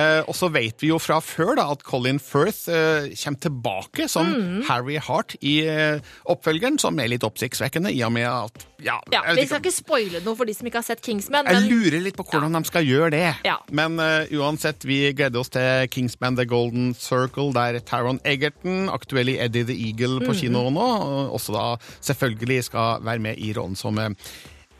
[0.00, 4.08] Eh, og så vet vi jo fra før da at Colin Firth eh, kommer tilbake
[4.12, 4.64] som Mm.
[4.66, 9.22] Harry Hart i eh, oppfølgeren, som er litt oppsiktsvekkende, i og med at ja, Ja,
[9.38, 11.44] Vi skal ikke spoile noe for de som ikke har sett Kingsman.
[11.50, 13.34] jeg lurer litt på hvordan de skal gjøre det.
[13.44, 13.58] Ja.
[13.70, 19.28] Men uh, uansett, vi gleder oss til Kingsman The Golden Circle, der Taron Egerton, aktuell
[19.28, 20.40] i Eddie the Eagle på Mhm.
[20.40, 24.08] kino nå, og også da selvfølgelig skal være med i rollen som uh,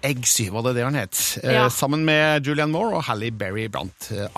[0.06, 1.38] Eggsy, var det det han het?
[1.42, 1.68] Eh, Ja.
[1.68, 4.28] Sammen med Julian Moore og Halle Berry blant eh.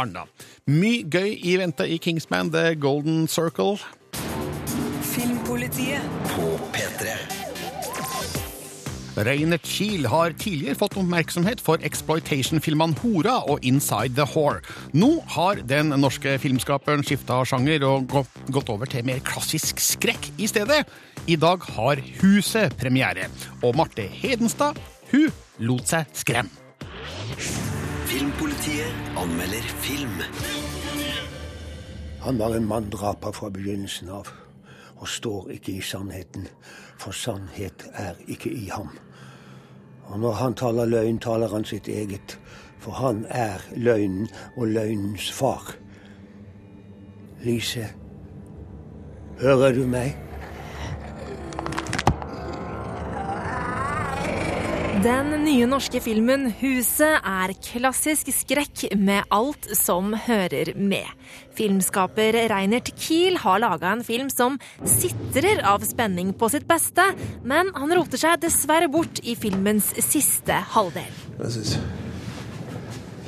[0.67, 3.77] Mye gøy i vente i Kingsman The Golden Circle.
[5.03, 6.01] Filmpolitiet.
[6.29, 7.38] på P3.
[9.27, 14.61] Reinert Kiel har tidligere fått oppmerksomhet for exploitation-filmene Hora og Inside the Whore.
[14.95, 18.13] Nå har den norske filmskaperen skifta sjanger og
[18.55, 20.85] gått over til mer klassisk skrekk i stedet.
[21.27, 23.27] I dag har Huset premiere,
[23.63, 24.79] og Marte Hedenstad
[25.11, 26.53] hun lot seg skremme.
[28.09, 30.23] Filmpolitiet anmelder film.
[32.23, 34.31] Han var en manndraper fra begynnelsen av,
[34.99, 36.49] og står ikke i sannheten,
[36.99, 38.91] for sannhet er ikke i ham.
[40.09, 42.39] Og når han taler løgn, taler han sitt eget,
[42.79, 45.75] for han er løgnen og løgnens far.
[47.45, 47.91] Lise,
[49.41, 50.28] hører du meg?
[54.99, 61.07] Den nye norske filmen 'Huset' er klassisk skrekk med alt som hører med.
[61.55, 67.05] Filmskaper Reinert Kiel har laga en film som sitrer av spenning på sitt beste,
[67.47, 71.15] men han roter seg dessverre bort i filmens siste halvdel.
[71.39, 71.81] Hva syns du?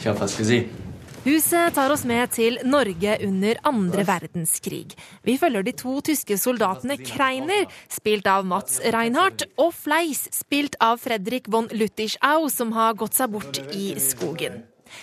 [0.00, 0.10] ist.
[0.10, 0.79] hva skal gesehen.
[1.20, 4.94] Huset tar oss med til Norge under andre verdenskrig.
[5.20, 10.96] Vi følger de to tyske soldatene Kreiner, spilt av Mats Reinhardt, og Fleis, spilt av
[11.04, 14.62] Fredrik von Luttischau, som har gått seg bort i skogen.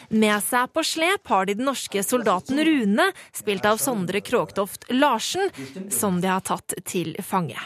[0.09, 5.49] Med seg på slep har de den norske soldaten Rune, spilt av Sondre Kråktoft Larsen,
[5.93, 7.59] som de har tatt til fange.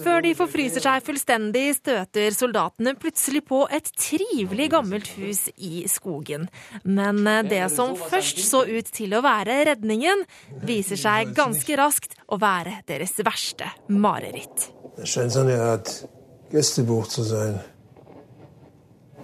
[0.00, 6.48] Før de forfryser seg fullstendig, støter soldatene plutselig på et trivelig gammelt hus i skogen.
[6.84, 10.24] Men det som først så ut til å være redningen,
[10.64, 14.70] viser seg ganske raskt å være deres verste mareritt.
[14.96, 15.92] Det so eine Art
[16.50, 17.60] Gästebuch zu sein.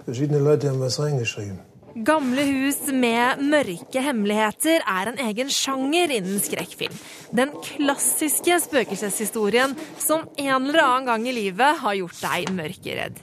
[0.05, 1.66] Verschiedene Leute haben was reingeschrieben.
[2.05, 6.93] Gamle hus med mørke hemmeligheter er en egen sjanger innen skrekkfilm.
[7.33, 13.17] Den klassiske spøkelseshistorien som en eller annen gang i livet har gjort deg mørkeredd.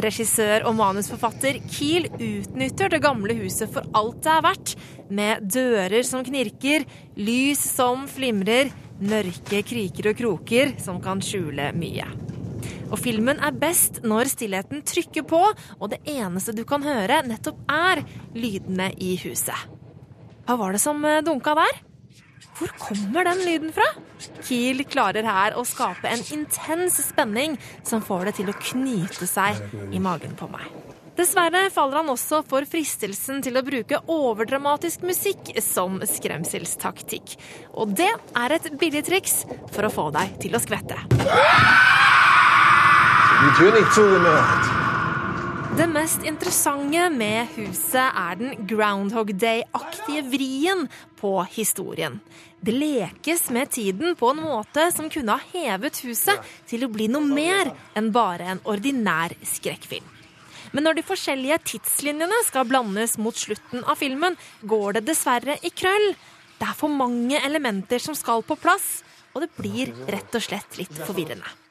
[0.00, 4.74] Regissør og manusforfatter Kiel utnytter det gamle huset for alt det er verdt,
[5.12, 6.88] med dører som knirker,
[7.20, 8.72] lys som flimrer,
[9.04, 12.08] mørke kriker og kroker som kan skjule mye.
[12.88, 15.42] Og filmen er best når stillheten trykker på,
[15.78, 18.04] og det eneste du kan høre, nettopp er
[18.36, 19.68] lydene i huset.
[20.48, 21.82] Hva var det som eh, dunka der?
[22.58, 23.86] Hvor kommer den lyden fra?
[24.42, 27.54] Kiel klarer her å skape en intens spenning
[27.86, 29.60] som får det til å knyte seg
[29.94, 30.66] i magen på meg.
[31.18, 37.34] Dessverre faller han også for fristelsen til å bruke overdramatisk musikk som skremselstaktikk.
[37.74, 39.40] Og det er et billig triks
[39.74, 40.98] for å få deg til å skvette.
[45.76, 50.88] Det mest interessante med huset er den Groundhog Day-aktige vrien
[51.20, 52.16] på historien.
[52.58, 57.06] Det lekes med tiden på en måte som kunne ha hevet huset til å bli
[57.14, 60.10] noe mer enn bare en ordinær skrekkfilm.
[60.74, 64.34] Men når de forskjellige tidslinjene skal blandes mot slutten av filmen,
[64.66, 66.10] går det dessverre i krøll.
[66.58, 70.82] Det er for mange elementer som skal på plass, og det blir rett og slett
[70.82, 71.67] litt forvirrende.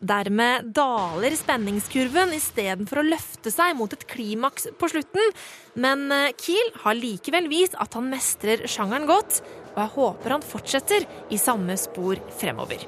[0.00, 5.34] Dermed daler spenningskurven istedenfor å løfte seg mot et klimaks på slutten.
[5.76, 9.42] Men eh, Kiel har likevel vist at han mestrer sjangeren godt,
[9.74, 12.86] og jeg håper han fortsetter i samme spor fremover.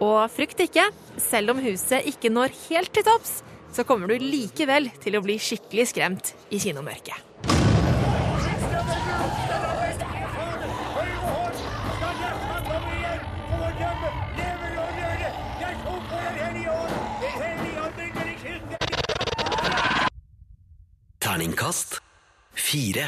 [0.00, 0.88] Og frykt ikke,
[1.20, 3.42] selv om huset ikke når helt til topps,
[3.76, 7.20] så kommer du likevel til å bli skikkelig skremt i kinomørket.
[21.24, 22.02] Terningkast
[22.52, 23.06] fire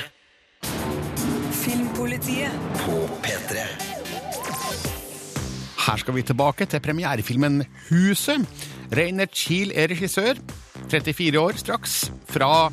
[1.53, 2.53] Filmpolitiet.
[2.81, 3.65] på P3.
[5.87, 8.49] Her skal vi tilbake til premierefilmen Huset.
[8.97, 10.41] Reiner Kiel er regissør.
[10.89, 11.99] 34 år straks.
[12.25, 12.73] Fra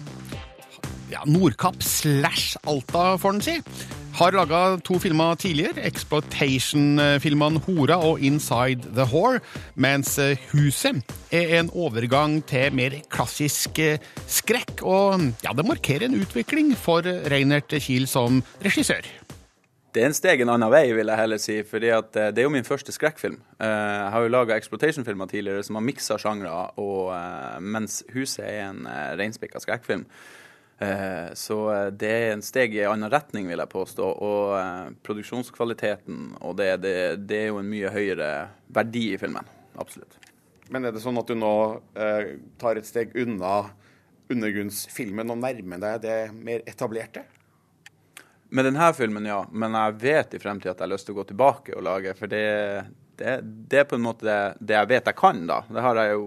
[1.12, 3.60] ja, Nordkapp slash Alta, får en si.
[4.14, 5.82] Har laga to filmer tidligere.
[5.90, 9.40] Exploitation-filmene Hora og Inside the Whore.
[9.74, 11.02] Mens eh, Huset
[11.34, 14.84] er en overgang til mer klassisk eh, skrekk.
[14.86, 17.02] Og ja, det markerer en utvikling for
[17.34, 19.02] Reinert Kiel som regissør.
[19.94, 21.58] Det er en steg en annen vei, vil jeg heller si.
[21.66, 23.42] fordi eh, Det er jo min første skrekkfilm.
[23.58, 26.70] Jeg har jo laga exploitation-filmer tidligere som har miksa sjangre,
[27.66, 28.86] mens 'Huset' er en
[29.18, 30.06] reinspikka skrekkfilm.
[30.84, 34.10] Eh, Så eh, det er en steg i en annen retning, vil jeg påstå.
[34.28, 36.96] Og eh, produksjonskvaliteten og det, det,
[37.30, 38.32] det er jo en mye høyere
[38.74, 39.48] verdi i filmen.
[39.80, 40.20] Absolutt.
[40.74, 41.54] Men er det sånn at du nå
[41.96, 43.70] eh, tar et steg unna
[44.34, 47.26] undergrunnsfilmen og nærmer deg det mer etablerte?
[48.54, 49.44] Med denne filmen, ja.
[49.52, 52.14] Men jeg vet i fremtiden at jeg har lyst til å gå tilbake og lage,
[52.18, 52.44] for det,
[53.14, 53.34] Det,
[53.70, 55.60] det er på en måte det, det jeg vet jeg kan, da.
[55.70, 56.24] Det har jeg jo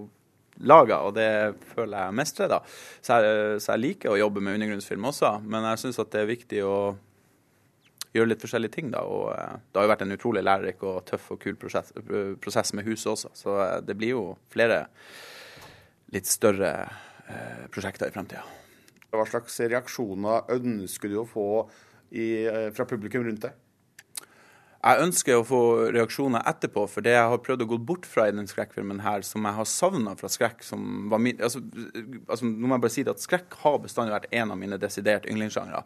[0.64, 1.28] laga, og det
[1.74, 2.60] føler jeg mestrer, da.
[3.04, 6.30] Så jeg, så jeg liker å jobbe med undergrunnsfilm også, men jeg syns det er
[6.30, 6.78] viktig å
[8.16, 9.04] gjøre litt forskjellige ting, da.
[9.04, 11.92] Og eh, det har jo vært en utrolig lærerik og tøff og kul prosess,
[12.42, 14.84] prosess med huset også, så eh, det blir jo flere
[16.14, 16.72] litt større
[17.26, 18.44] eh, prosjekter i fremtida.
[19.12, 21.48] Hva slags reaksjoner ønsker du å få
[22.16, 23.54] i, fra publikum rundt deg?
[24.86, 28.28] Jeg ønsker å få reaksjoner etterpå, for det jeg har prøvd å gå bort fra
[28.28, 31.62] i den skrekkfilmen her, som jeg har savna fra skrekk som var min altså,
[32.28, 34.78] altså, Nå må jeg bare si det at skrekk har bestandig vært en av mine
[34.78, 35.82] desidert yndlingssjangre.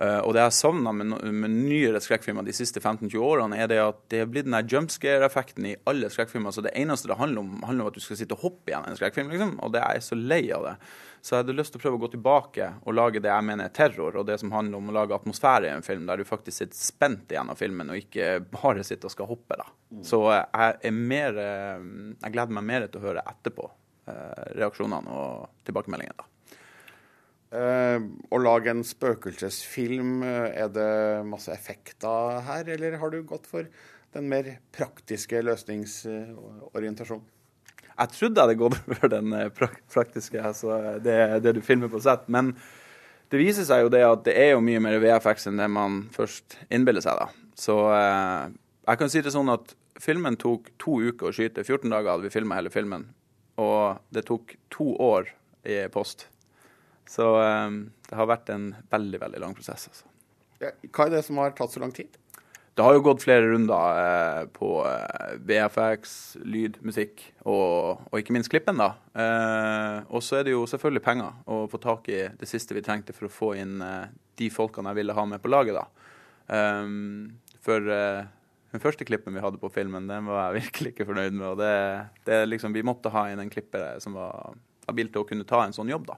[0.00, 3.70] Uh, og det jeg har savna med, med nyere skrekkfilmer de siste 15-20 årene, er
[3.70, 6.54] det at det er blitt den jumpscare-effekten i alle skrekkfilmer.
[6.54, 8.88] Så det eneste det handler om, handler om at du skal sitte og hoppe igjen
[8.88, 9.56] en skrekkfilm, liksom.
[9.62, 10.76] Og det er jeg så lei av det.
[11.22, 13.68] Så jeg hadde lyst til å prøve å gå tilbake og lage det jeg mener
[13.68, 16.26] er terror, og det som handler om å lage atmosfære i en film, der du
[16.26, 19.68] faktisk sitter spent igjen av filmen, og ikke bare sitter og skal hoppe, da.
[20.08, 21.84] Så uh, jeg er mer uh,
[22.24, 23.70] Jeg gleder meg mer til å høre etterpå
[24.58, 26.31] reaksjonene og tilbakemeldingene, da.
[27.52, 27.98] Eh,
[28.32, 33.66] å lage en spøkelsesfilm, eh, er det masse effekter her, eller har du gått for
[34.14, 37.26] den mer praktiske løsningsorientasjonen?
[37.92, 42.00] Jeg trodde jeg hadde gått for den eh, praktiske, altså det, det du filmer på
[42.00, 42.24] sett.
[42.32, 42.54] Men
[43.28, 46.06] det viser seg jo det at det er jo mye mer VFX enn det man
[46.16, 47.20] først innbiller seg.
[47.20, 47.28] da.
[47.52, 51.64] Så jeg kan si det sånn at filmen tok to uker å skyte.
[51.68, 53.10] 14 dager hadde vi filma hele filmen.
[53.60, 55.28] Og det tok to år
[55.68, 56.31] i post.
[57.08, 57.76] Så eh,
[58.08, 59.88] det har vært en veldig, veldig lang prosess.
[59.90, 60.08] altså.
[60.62, 62.18] Hva er det som har tatt så lang tid?
[62.72, 66.14] Det har jo gått flere runder eh, på eh, VFX,
[66.48, 68.80] lyd, musikk og, og ikke minst klippen.
[68.80, 68.94] da.
[69.12, 72.84] Eh, og så er det jo selvfølgelig penger å få tak i det siste vi
[72.84, 74.06] trengte for å få inn eh,
[74.40, 75.76] de folkene jeg ville ha med på laget.
[75.76, 76.14] da.
[76.56, 76.88] Eh,
[77.62, 78.24] for eh,
[78.72, 81.46] den første klippen vi hadde på filmen, den var jeg virkelig ikke fornøyd med.
[81.50, 81.74] og det,
[82.24, 84.56] det liksom, Vi måtte ha inn en klipper som var
[84.88, 86.08] habil til å kunne ta en sånn jobb.
[86.08, 86.16] da.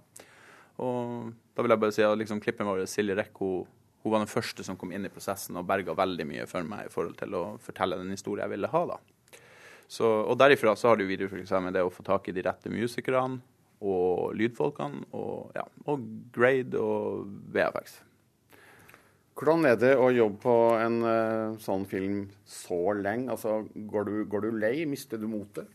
[0.82, 3.66] Og da vil jeg bare si at liksom, klippen vår, Silje Rekk, hun,
[4.02, 6.88] hun var den første som kom inn i prosessen og berga veldig mye for meg
[6.88, 8.84] i forhold til å fortelle den historien jeg ville ha.
[8.94, 8.98] da.
[9.87, 12.34] Så, og derifra så har det jo videreutviklet seg med det å få tak i
[12.34, 13.42] de rette musikerne
[13.84, 17.98] og lydfolkene og, ja, og grade og VFX.
[19.34, 23.32] Hvordan er det å jobbe på en uh, sånn film så lenge?
[23.34, 24.76] Altså, går du, går du lei?
[24.87, 25.66] Mister du motet?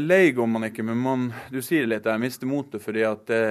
[0.00, 3.42] Lei går man ikke, men man, du sier litt, jeg mister motet fordi at det,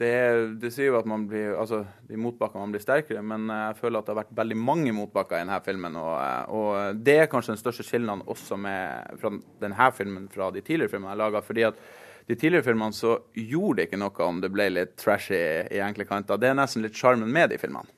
[0.00, 0.12] det,
[0.60, 4.00] det sier jo at man blir, altså de motbakkene man blir sterkere, men jeg føler
[4.00, 5.98] at det har vært veldig mange motbakker i denne filmen.
[6.00, 10.64] Og, og det er kanskje den største skillnaden også med, fra denne filmen fra de
[10.64, 11.44] tidligere filmene jeg laga.
[11.44, 11.84] fordi at
[12.30, 16.06] de tidligere filmene så gjorde det ikke noe om det ble litt trashy i enkle
[16.06, 16.38] kanter.
[16.40, 17.90] Det er nesten litt sjarmen med de filmene.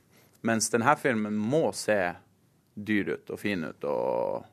[0.43, 2.01] Mens denne filmen må se
[2.75, 4.47] dyr ut og fin ut og,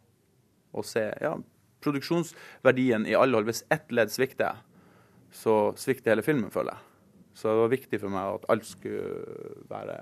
[0.76, 1.38] og se ja,
[1.84, 3.50] produksjonsverdien i alle hold.
[3.50, 4.62] Hvis ett ledd svikter,
[5.32, 6.86] så svikter hele filmen, føler jeg.
[7.40, 10.00] Så det var viktig for meg at alt skulle være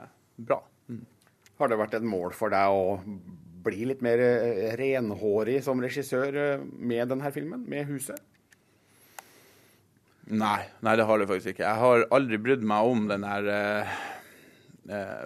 [0.48, 0.62] bra.
[0.90, 1.04] Mm.
[1.60, 2.98] Har det vært et mål for deg å
[3.68, 8.22] bli litt mer eh, renhårig som regissør eh, med denne filmen, med huset?
[10.28, 11.64] Nei, nei, det har det faktisk ikke.
[11.64, 14.00] Jeg har aldri brydd meg om den der eh,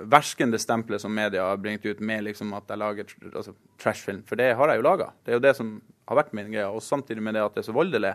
[0.09, 4.23] verskende stempelet som media har bringt ut med liksom at jeg lager altså, trashfilm.
[4.25, 5.11] For det har jeg jo laga.
[5.25, 5.75] Det er jo det som
[6.09, 6.67] har vært min greie.
[6.69, 8.13] Og samtidig med det at det er så voldelig.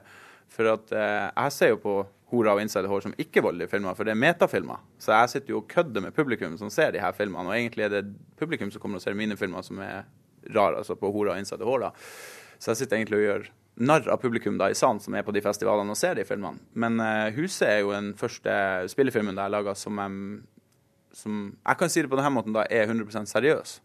[0.52, 1.94] For at eh, jeg ser jo på
[2.32, 4.80] Hora og Inside Hår som ikke-voldelige filmer, for det er metafilmer.
[4.98, 7.46] Så jeg sitter jo og kødder med publikum som ser de her filmene.
[7.46, 8.04] Og egentlig er det
[8.38, 10.02] publikum som kommer og ser mine filmer som er
[10.54, 11.86] rare, altså på Hora og Inside Hår.
[11.86, 11.92] da.
[12.58, 13.46] Så jeg sitter egentlig og gjør
[13.86, 16.58] narr av publikum da i salen som er på de festivalene og ser de filmene.
[16.74, 18.52] Men eh, Huset er jo den første
[18.90, 20.42] spillefilmen der jeg laga som, jeg-
[21.16, 23.78] som Jeg kan si det på denne måten, da er 100 seriøs.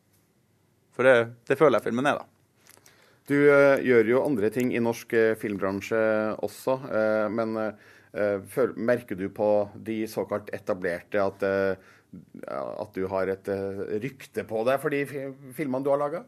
[0.91, 2.27] For det, det føler jeg filmen er, da.
[3.29, 6.01] Du uh, gjør jo andre ting i norsk uh, filmbransje
[6.43, 7.55] også, uh, men
[8.51, 9.45] føl- merker du på
[9.87, 11.43] de såkalt etablerte at,
[12.51, 13.47] at du har et
[14.03, 15.05] rykte på deg for de
[15.55, 16.19] filmene du har laga?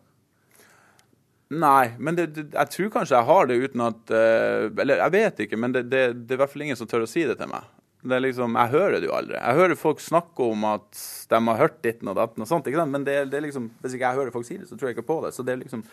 [1.52, 5.44] Nei, men det, det, jeg tror kanskje jeg har det uten at Eller jeg vet
[5.44, 7.36] ikke, men det, det, det er i hvert fall ingen som tør å si det
[7.42, 7.68] til meg.
[8.04, 9.38] Det er liksom, Jeg hører det jo aldri.
[9.38, 12.82] Jeg hører folk snakke om at de har hørt ditten og datten og sånt, ikke
[12.82, 12.92] sant?
[12.92, 14.98] men det, det er liksom, hvis ikke jeg hører folk si det, så tror jeg
[14.98, 15.32] ikke på det.
[15.36, 15.86] Så det er liksom,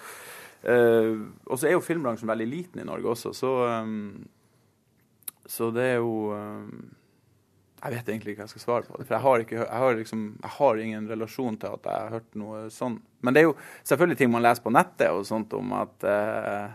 [0.66, 1.12] eh,
[1.46, 3.52] Og så er jo filmbransjen veldig liten i Norge også, så
[3.86, 4.26] um,
[5.46, 6.90] Så det er jo um,
[7.78, 9.06] Jeg vet egentlig ikke hva jeg skal svare på det.
[9.06, 12.14] For jeg har, ikke, jeg har, liksom, jeg har ingen relasjon til at jeg har
[12.18, 12.98] hørt noe sånn.
[13.22, 16.66] Men det er jo selvfølgelig ting man leser på nettet og sånt om at, eh,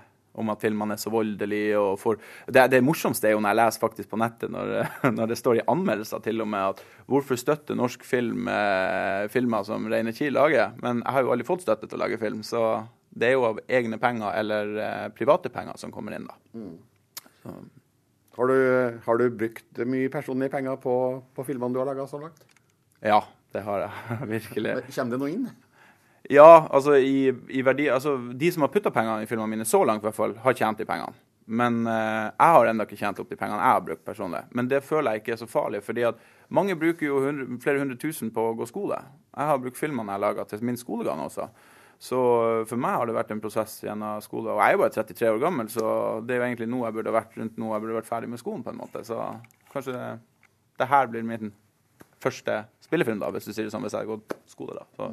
[0.41, 1.77] om at filmene er så voldelige.
[1.79, 4.75] Og for, det, det morsomste er jo når jeg leser faktisk på nettet, når,
[5.17, 9.65] når det står i anmeldelser til og med at hvorfor støtter norsk film eh, filmer
[9.67, 10.75] som Reine Kiel lager?
[10.83, 12.85] Men jeg har jo aldri fått støtte til å lage film, så
[13.15, 16.35] Det er jo av egne penger eller eh, private penger som kommer inn, da.
[17.45, 17.53] Så,
[18.35, 20.95] Har du, har du brukt mye personlige penger på,
[21.31, 22.43] på filmene du har laga så langt?
[23.05, 23.21] ja,
[23.53, 24.73] det har jeg virkelig.
[24.89, 25.45] Kommer det noe inn?
[26.29, 29.83] Ja, altså i, i verdi Altså de som har putta pengene i filmene mine så
[29.85, 31.13] langt, i hvert fall, har tjent de pengene.
[31.45, 34.41] Men eh, jeg har ennå ikke tjent opp de pengene jeg har brukt personlig.
[34.57, 36.21] Men det føler jeg ikke er så farlig, fordi at
[36.53, 38.97] mange bruker jo hundre, flere hundre tusen på å gå skole.
[39.29, 41.45] Jeg har brukt filmene jeg laga til min skolegang også.
[42.01, 44.55] Så eh, for meg har det vært en prosess gjennom skole.
[44.55, 45.91] Og jeg er jo bare 33 år gammel, så
[46.25, 48.41] det er jo egentlig nå jeg burde vært rundt nå jeg burde vært ferdig med
[48.41, 49.03] skolen, på en måte.
[49.05, 49.19] Så
[49.73, 50.07] kanskje det,
[50.81, 51.53] det her blir min
[52.25, 54.87] første spillefilm, da, hvis du sier det sånn, hvis jeg har gått skole, da.
[54.97, 55.11] Så,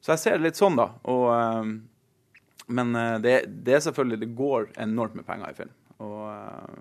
[0.00, 0.92] så jeg ser det litt sånn, da.
[1.10, 3.34] Og, eh, men eh, det,
[3.64, 5.74] det er selvfølgelig Det går enormt med penger i film.
[6.04, 6.80] Og, eh,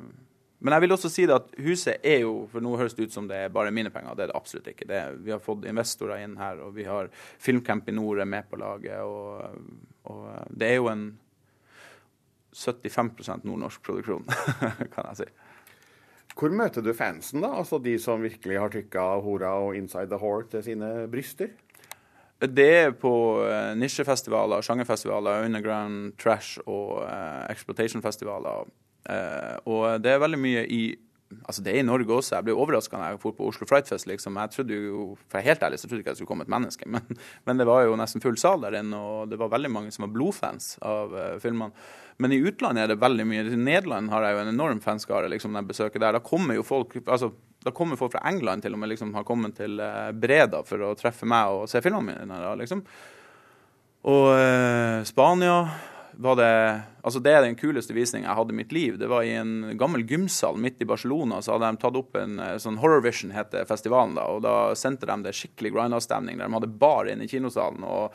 [0.58, 3.14] men jeg vil også si det at huset er jo For nå høres det ut
[3.14, 4.16] som det er bare mine penger.
[4.18, 4.90] Det er det absolutt ikke.
[4.90, 8.50] Det vi har fått investorer inn her, og vi har Filmcamp i nord er med
[8.50, 9.02] på laget.
[9.06, 9.62] Og,
[10.10, 11.08] og det er jo en
[12.58, 14.26] 75% nordnorsk produksjon,
[14.96, 15.28] kan jeg si.
[16.38, 17.52] Hvor møter du fansen, da?
[17.60, 21.54] Altså de som virkelig har trykka hora og Inside the Whore til sine bryster?
[22.38, 23.12] Det er på
[23.48, 28.70] eh, nisjefestivaler, sjangerfestivaler, underground trash og uh, exploitation-festivaler.
[29.08, 30.82] Uh, og det er veldig mye i
[31.28, 32.38] Altså Det er i Norge også.
[32.38, 34.38] Jeg ble overraska da jeg dro på Oslo Frightfest, Liksom.
[34.40, 36.88] Jeg trodde jo, for helt ærlig så trodde jeg ikke jeg skulle komme et menneske.
[36.94, 39.92] Men, men det var jo nesten full sal der inne, og det var veldig mange
[39.92, 41.76] som var blodfans av uh, filmene.
[42.18, 43.44] Men i utlandet er det veldig mye.
[43.44, 46.16] I Nederland har jeg jo en enorm fanskare liksom, når jeg besøker der.
[46.16, 47.34] Da kommer jo folk altså,
[47.64, 50.84] da kommer folk fra England til og med liksom har kommet til eh, Breda for
[50.88, 52.40] å treffe meg og se filmene mine.
[52.44, 52.84] Da, liksom.
[54.08, 55.60] Og eh, Spania
[56.18, 58.98] var det Altså, det er den kuleste visningen jeg hadde i mitt liv.
[59.00, 61.38] Det var i en gammel gymsal midt i Barcelona.
[61.40, 64.26] Så hadde de tatt opp en eh, sånn Horror Vision, heter festivalen da.
[64.34, 66.42] Og da sendte de det skikkelig grindhouse-stemning.
[66.42, 67.86] De hadde bar inne i kinosalen.
[67.88, 68.12] og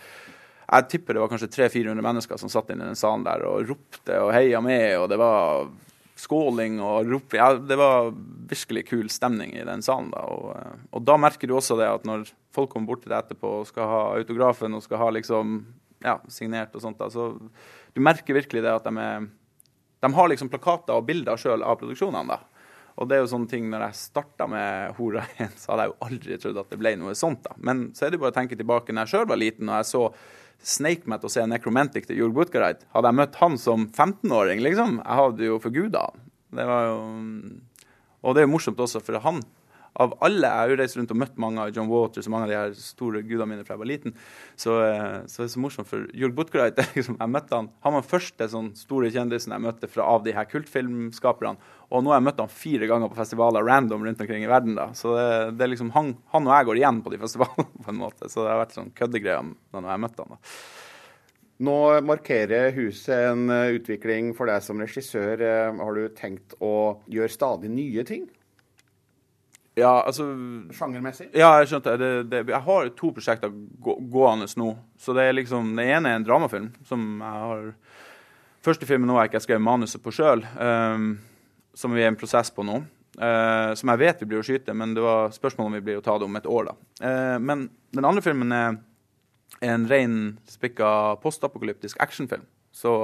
[0.72, 3.66] jeg tipper det var kanskje 300-400 mennesker som satt inne i den salen der og
[3.68, 5.66] ropte og heia med, og det var
[6.22, 7.40] skåling og roping.
[7.40, 8.12] Ja, det var
[8.50, 10.12] virkelig kul stemning i den salen.
[10.14, 13.12] da, og, eh, og, da merker du også det at når folk kommer bort til
[13.12, 15.58] deg etterpå og skal ha autografen og skal ha liksom,
[16.04, 17.32] ja, signert og sånt, da, så
[17.92, 19.30] du merker virkelig det at de er
[20.02, 22.26] De har liksom plakater og bilder sjøl av produksjonene.
[22.26, 22.40] da.
[22.98, 25.92] Og det er jo sånne ting, når jeg starta med Hora 1, så hadde jeg
[25.92, 27.44] jo aldri trodd at det ble noe sånt.
[27.46, 27.54] da.
[27.58, 29.90] Men så er det bare å tenke tilbake når jeg sjøl var liten og jeg
[29.92, 30.02] så
[30.62, 32.84] til å se Necromantic til Jorg Butgareid.
[32.94, 36.24] Hadde jeg møtt han som 15-åring, liksom, jeg hadde jo forguda han.
[36.52, 36.96] Det var jo
[38.22, 39.40] Og det er jo morsomt også, for han
[40.00, 42.46] av alle Jeg har jo reist rundt og møtt mange av John Waters og mange
[42.46, 44.14] av de her store gudene mine fra jeg var liten.
[44.56, 47.96] Så, eh, så det er så morsomt, for Jorg Butgareid liksom, jeg møtte han, Han
[47.96, 51.70] var den første sånn store kjendisen jeg møtte fra, av de her kultfilmskaperne.
[51.92, 54.78] Og nå har jeg møtt han fire ganger på festivaler random rundt omkring i verden.
[54.78, 54.90] da.
[54.96, 57.92] Så det, det er liksom han, han, og jeg går igjen på de festivalene, på
[57.92, 58.30] en måte.
[58.32, 60.38] Så det har vært sånn køddegreier når jeg møtte han.
[60.38, 60.54] da.
[61.62, 65.38] Nå markerer huset en uh, utvikling for deg som regissør.
[65.38, 68.24] Uh, har du tenkt å gjøre stadig nye ting?
[69.78, 70.26] Ja, altså
[70.76, 71.30] Sjangermessig?
[71.32, 72.42] Ja, jeg skjønte det, det.
[72.52, 74.74] Jeg har to prosjekter gå, gående nå.
[75.00, 77.68] Så det er liksom, Det ene er en dramafilm som jeg har
[78.62, 81.16] Første filmen nå jeg ikke skrevet manuset på sjøl, um,
[81.74, 82.76] som vi er i en prosess på nå.
[83.18, 85.98] Uh, som jeg vet vi blir å skyte, men det var spørsmål om vi blir
[85.98, 86.70] å ta det om et år.
[86.70, 86.76] da.
[87.02, 88.78] Uh, men den andre filmen er
[89.66, 90.14] en ren
[90.46, 90.92] spikka
[91.24, 92.46] postapokalyptisk actionfilm.
[92.70, 92.94] Så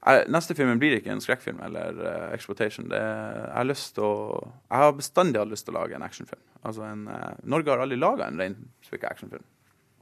[0.00, 2.88] jeg, neste filmen blir ikke en skrekkfilm eller uh, exploitation.
[2.88, 4.38] Det, jeg, har lyst til å,
[4.70, 6.42] jeg har bestandig hatt lyst til å lage en actionfilm.
[6.64, 9.44] Altså en, uh, Norge har aldri laga en ren spikka actionfilm.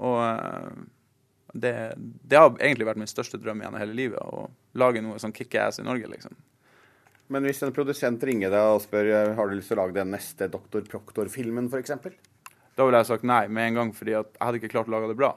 [0.06, 0.86] Og uh,
[1.54, 4.22] det, det, har egentlig vært min største drøm gjennom hele livet.
[4.22, 4.46] Å
[4.78, 6.38] lage noe sånn kickass i Norge, liksom.
[7.28, 10.14] Men hvis en produsent ringer deg og spør har du lyst til å lage den
[10.14, 10.86] neste Dr.
[10.86, 11.98] Proctor-filmen, f.eks.?
[12.78, 15.10] Da ville jeg sagt nei med en gang, fordi jeg hadde ikke klart å lage
[15.10, 15.34] det bra.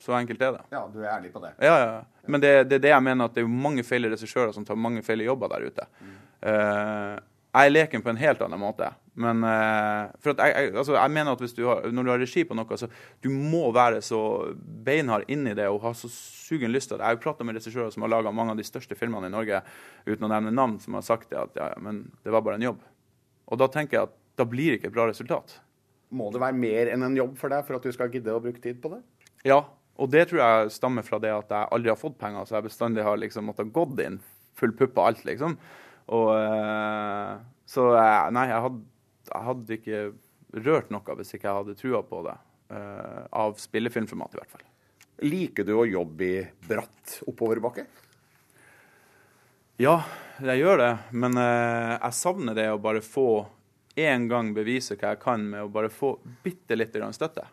[0.00, 0.62] Så enkelt er det.
[0.72, 1.52] Ja, du er ærlig på det.
[1.60, 2.24] Ja, ja.
[2.30, 4.78] Men det er det, det, jeg mener at det er mange feil regissører som tar
[4.80, 5.84] mange feil jobber der ute.
[6.00, 6.14] Mm.
[6.40, 7.18] Uh,
[7.50, 8.88] jeg er leken på en helt annen måte.
[9.20, 12.44] Men uh, for jeg, jeg, altså, jeg, mener at du har, når du har regi
[12.48, 12.88] på noe, så
[13.20, 14.20] du må være så
[14.86, 17.04] beinhard inni det og ha så sugen lyst til det.
[17.04, 19.34] Jeg har jo prata med regissører som har laga mange av de største filmene i
[19.34, 19.60] Norge,
[20.06, 22.60] uten å nevne navn, som har sagt det at ja, ja, men det var bare
[22.60, 22.86] en jobb.
[23.50, 25.58] Og da tenker jeg at da blir det ikke et bra resultat.
[26.14, 28.40] Må det være mer enn en jobb for deg for at du skal gidde å
[28.42, 29.02] bruke tid på det?
[29.46, 29.64] Ja,
[30.00, 32.70] og det tror jeg stammer fra det at jeg aldri har fått penger, så jeg
[32.70, 34.16] bestandig har liksom måttet gått inn
[34.56, 35.56] full pupp og alt, liksom.
[36.16, 37.36] Og, uh,
[37.68, 37.86] så
[38.34, 38.80] nei, jeg hadde,
[39.30, 42.36] jeg hadde, ikke rørt noe hvis ikke jeg hadde trua på det.
[42.70, 44.66] Uh, av spillefilmformat, i hvert fall.
[45.26, 47.84] Liker du å jobbe i bratt oppoverbakke?
[49.80, 49.98] Ja,
[50.40, 50.90] jeg gjør det.
[51.12, 53.44] Men jeg savner det å bare få
[54.00, 57.46] én gang bevise hva jeg kan med å bare få bitte litt støtte.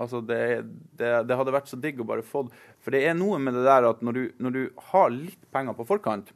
[0.00, 0.64] Altså det,
[0.98, 2.48] det, det hadde vært så digg å bare få
[2.82, 5.76] For det er noe med det der at når du, når du har litt penger
[5.78, 6.32] på forkant,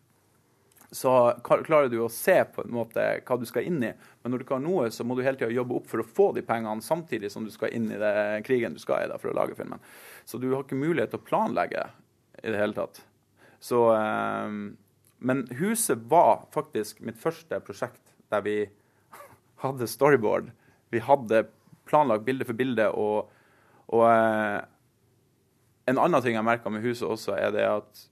[0.90, 1.12] så
[1.44, 3.90] klarer du å se på en måte hva du skal inn i.
[4.22, 6.06] Men når du ikke har noe, så må du hele tida jobbe opp for å
[6.06, 8.14] få de pengene samtidig som du skal inn i det
[8.46, 9.82] krigen du skal i da, for å lage filmen.
[10.24, 11.84] Så du har ikke mulighet til å planlegge
[12.40, 13.02] i det hele tatt.
[13.60, 14.56] Så eh,
[15.18, 18.58] Men huset var faktisk mitt første prosjekt der vi
[19.64, 20.52] hadde storyboard.
[20.88, 21.48] Vi hadde
[21.88, 22.88] planlagt bilde for bilde.
[22.96, 23.28] Og,
[23.88, 24.60] og eh,
[25.88, 28.06] en annen ting jeg merka med huset også, er det at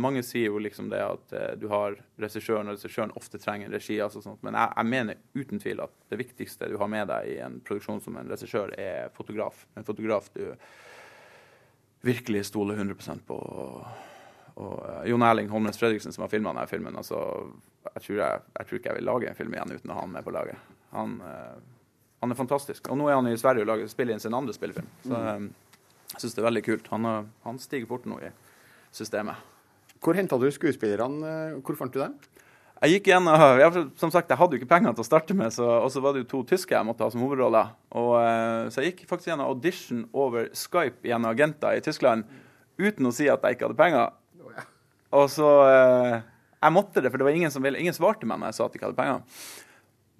[0.00, 3.74] mange sier jo liksom det at eh, du har regissøren, og regissøren ofte trenger en
[3.74, 3.98] regi.
[4.02, 4.42] Altså sånt.
[4.46, 7.58] Men jeg, jeg mener uten tvil at det viktigste du har med deg i en
[7.66, 9.64] produksjon som en regissør, er fotograf.
[9.78, 10.44] En fotograf du
[12.06, 13.40] virkelig stoler 100% på.
[14.60, 17.20] Og eh, Jon Erling Holmnes Fredriksen, som har filma denne filmen, altså,
[17.94, 20.06] jeg, tror jeg, jeg tror ikke jeg vil lage en film igjen uten å ha
[20.06, 20.72] han med på laget.
[20.94, 21.60] Han, eh,
[22.20, 22.90] han er fantastisk.
[22.92, 24.88] Og nå er han i Sverige og lager, spiller inn sin andre spillefilm.
[25.06, 25.46] Så mm.
[26.12, 26.90] jeg syns det er veldig kult.
[26.92, 27.08] Han,
[27.46, 28.32] han stiger fort nå i
[28.92, 29.40] systemet.
[30.00, 31.32] Hvor henta du skuespillerne?
[31.52, 32.14] eh, Hvor fant du dem?
[32.80, 33.26] Jeg gikk igjen,
[33.60, 36.00] jeg, Som sagt, jeg hadde jo ikke penger til å starte med, så, og så
[36.00, 37.66] var det jo to tyske jeg måtte ha som hovedrolle.
[37.92, 42.24] Og, eh, så jeg gikk faktisk gjennom audition over Skype gjennom agenter i Tyskland
[42.80, 44.16] uten å si at jeg ikke hadde penger.
[45.10, 46.20] Og så eh,
[46.60, 48.64] Jeg måtte det, for det var ingen som ville, ingen svarte meg når jeg sa
[48.64, 49.44] at jeg ikke hadde penger.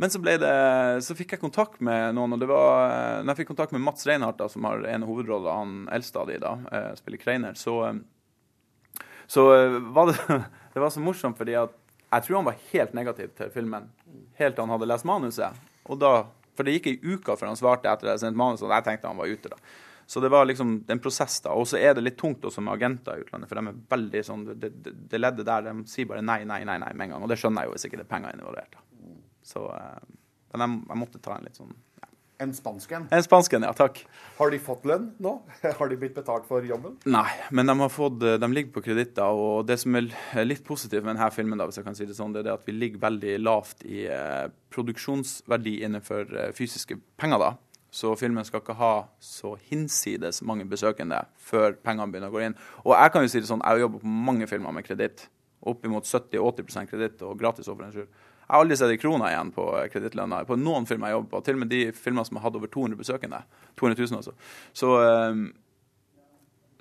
[0.00, 3.42] Men så, det, så fikk jeg kontakt med noen, og det var eh, når jeg
[3.42, 6.54] fikk kontakt med Mats Reinhardt, da, som har en hovedrolle, han eldste av de da,
[6.72, 9.44] eh, spiller Kreiner, så, eh, så
[9.92, 10.16] var det,
[10.72, 11.76] det var så morsomt fordi at
[12.10, 13.92] jeg tror han var helt negativ til filmen,
[14.40, 15.60] helt til han hadde lest manuset.
[15.92, 16.14] Og da,
[16.56, 18.88] for det gikk ei uke før han svarte etter at jeg sendte manuset, og jeg
[18.88, 19.52] tenkte han var ute.
[19.52, 19.60] da.
[20.08, 21.52] Så det var liksom en prosess, da.
[21.52, 24.24] Og så er det litt tungt også med agenter i utlandet, for de er veldig
[24.26, 27.18] sånn Det, det, det leddet der, de sier bare nei, nei, nei, nei med en
[27.18, 27.28] gang.
[27.28, 28.72] Og det skjønner jeg jo hvis ikke det er penger involvert.
[28.72, 28.86] da.
[29.46, 30.02] Så eh,
[30.52, 31.72] Men jeg, jeg måtte ta en litt sånn
[32.40, 33.06] En spansk en?
[33.12, 33.72] En spansk en, ja.
[33.76, 33.98] Takk.
[34.38, 35.34] Har de fått lønn nå?
[35.78, 36.94] Har de blitt betalt for jobben?
[37.04, 39.28] Nei, men de, har fått, de ligger på kreditter.
[39.28, 40.08] Og det som er
[40.46, 42.64] litt positivt med denne filmen, da, hvis jeg kan si det sånn, det er at
[42.64, 47.44] vi ligger veldig lavt i eh, produksjonsverdi innenfor eh, fysiske penger.
[47.44, 47.52] da.
[47.90, 52.56] Så filmen skal ikke ha så hinsides mange besøkende før pengene begynner å gå inn.
[52.84, 55.26] Og jeg kan jo si det sånn, jeg har jobbet på mange filmer med kreditt.
[55.66, 58.06] Oppimot 70-80% kreditt og gratis skyld.
[58.50, 61.30] Jeg har aldri sett en krone igjen på eh, kredittlønna på noen filmer jeg jobber
[61.36, 61.40] på.
[61.46, 63.38] Til og med de filmene som har hatt over 200 besøkende.
[63.78, 64.34] 200 000 altså.
[64.74, 65.44] Så, eh,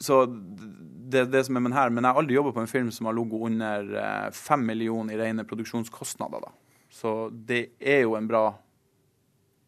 [0.01, 2.89] så det, det som er med her, Men jeg har aldri jobba på en film
[2.95, 6.41] som har ligget under 5 millioner i rene produksjonskostnader.
[6.41, 6.83] da.
[6.89, 8.43] Så det er jo en bra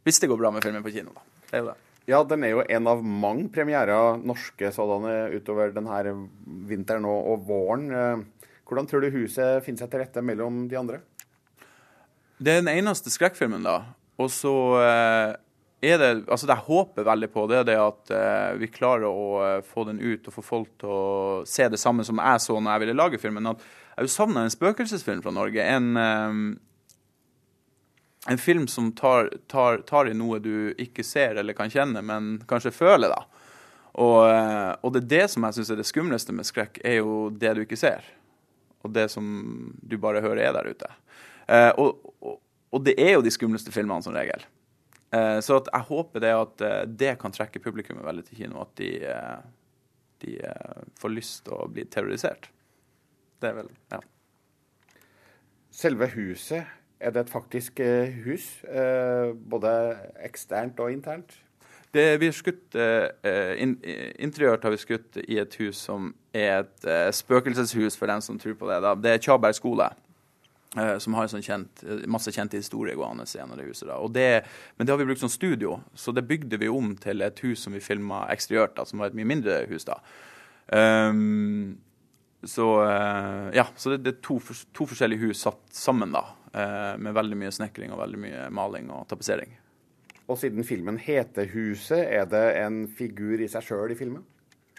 [0.02, 1.22] Hvis det går bra med filmen på kino, da.
[1.52, 1.80] Det er jo det.
[2.10, 6.16] Ja, den er jo en av mange premierer, norske sådanne, utover denne
[6.66, 7.92] vinteren og våren.
[7.94, 11.02] Eh, Hvordan tror du huset finner seg til rette mellom de andre?
[12.42, 13.84] Det er den eneste skrekkfilmen, da.
[14.22, 15.34] Og så eh,
[15.92, 19.06] er det Altså, det jeg håper veldig på, det er det at eh, vi klarer
[19.10, 21.04] å eh, få den ut og få folk til å
[21.46, 23.52] se det samme som jeg så når jeg ville lage filmen.
[23.54, 23.62] At
[23.98, 25.62] jeg savner en spøkelsesfilm fra Norge.
[25.62, 25.92] En,
[28.26, 32.40] en film som tar, tar, tar i noe du ikke ser eller kan kjenne, men
[32.50, 33.46] kanskje føler, da.
[34.02, 34.24] Og,
[34.82, 37.54] og det er det som jeg syns er det skumleste med skrekk, er jo det
[37.58, 38.08] du ikke ser.
[38.82, 39.28] Og det som
[39.84, 40.90] du bare hører er der ute.
[41.52, 42.40] Eh, og, og,
[42.72, 44.46] og det er jo de skumleste filmene som regel.
[45.12, 48.64] Eh, så jeg håper det at eh, det kan trekke publikummet veldig til kino.
[48.64, 48.92] At de,
[50.24, 50.38] de
[51.02, 52.50] får lyst til å bli terrorisert.
[53.42, 54.02] Det er vel Ja.
[55.72, 56.68] Selve huset,
[57.00, 57.80] er det et faktisk
[58.26, 58.44] hus?
[59.50, 59.70] Både
[60.20, 61.32] eksternt og internt?
[61.92, 63.76] Det, vi har skutt, eh, in,
[64.20, 68.40] Interiørt har vi skutt i et hus som er et eh, spøkelseshus, for den som
[68.40, 68.80] tror på det.
[68.84, 68.94] Da.
[68.96, 69.90] Det er Tjaberg skole.
[70.78, 73.88] Eh, som har en sånn kjent, masse kjente historier gående gjennom det huset.
[73.90, 74.00] Da.
[74.08, 74.28] Det,
[74.78, 77.64] men det har vi brukt som studio, så det bygde vi om til et hus
[77.66, 79.88] som vi filma eksteriørt, da, som var et mye mindre hus.
[79.90, 80.02] da.
[80.72, 81.80] Um,
[82.44, 84.40] så uh, ja, så det, det er to,
[84.74, 86.24] to forskjellige hus satt sammen, da.
[86.52, 89.54] Uh, med veldig mye snekring og veldig mye maling og tapetsering.
[90.32, 94.24] Og siden filmen heter Huset, er det en figur i seg sjøl i filmen?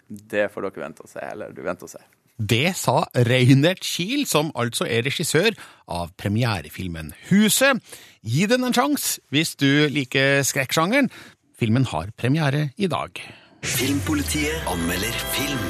[0.07, 2.01] Det får dere vente og se, eller du venter og se.
[2.37, 5.53] Det sa Reinert Kiel, som altså er regissør
[5.87, 7.77] av premierefilmen Huset.
[8.25, 11.11] Gi den en sjanse hvis du liker skrekksjangeren.
[11.59, 13.21] Filmen har premiere i dag.
[13.63, 15.69] Filmpolitiet anmelder film.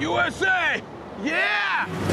[0.00, 0.78] USA!
[1.24, 2.05] Yeah!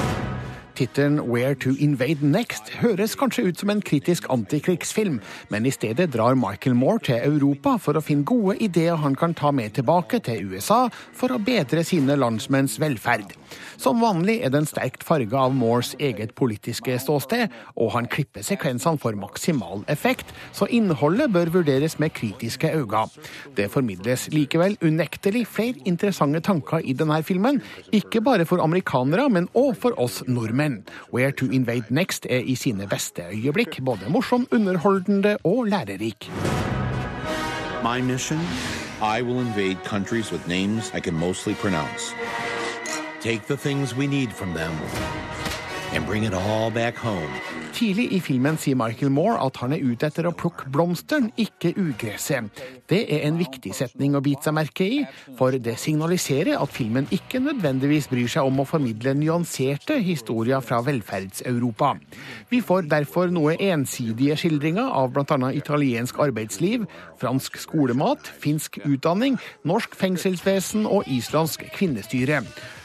[0.76, 5.20] Tittelen Where to Invade Next høres kanskje ut som en kritisk antikrigsfilm,
[5.54, 9.36] men i stedet drar Michael Moore til Europa for å finne gode ideer han kan
[9.38, 13.36] ta med tilbake til USA for å bedre sine landsmenns velferd.
[13.78, 19.02] Som vanlig er den sterkt farga av Moores eget politiske ståsted, og han klipper sekvensene
[19.02, 23.06] for maksimal effekt, så innholdet bør vurderes med kritiske øyne.
[23.58, 27.62] Det formidles likevel unektelig flere interessante tanker i denne filmen,
[27.94, 30.63] ikke bare for amerikanere, men òg for oss nordmenn.
[31.12, 36.32] Where to Invade Next er i sine beste øyeblikk både morsom, underholdende og lærerik.
[37.84, 38.40] My mission
[39.18, 42.16] I will invade countries with names I can mostly pronounce.
[43.22, 44.72] Take the things we need from them
[45.96, 47.53] and bring it all back home.
[47.74, 51.72] Tidlig i filmen sier Michael Moore at han er ute etter å plukke blomsteren, ikke
[51.82, 52.52] ugresset.
[52.90, 55.00] Det er en viktig setning å bite seg merke i,
[55.40, 60.84] for det signaliserer at filmen ikke nødvendigvis bryr seg om å formidle nyanserte historier fra
[60.86, 61.96] velferds-Europa.
[62.54, 65.50] Vi får derfor noe ensidige skildringer av bl.a.
[65.58, 66.86] italiensk arbeidsliv,
[67.18, 72.44] fransk skolemat, finsk utdanning, norsk fengselsvesen og islandsk kvinnestyre.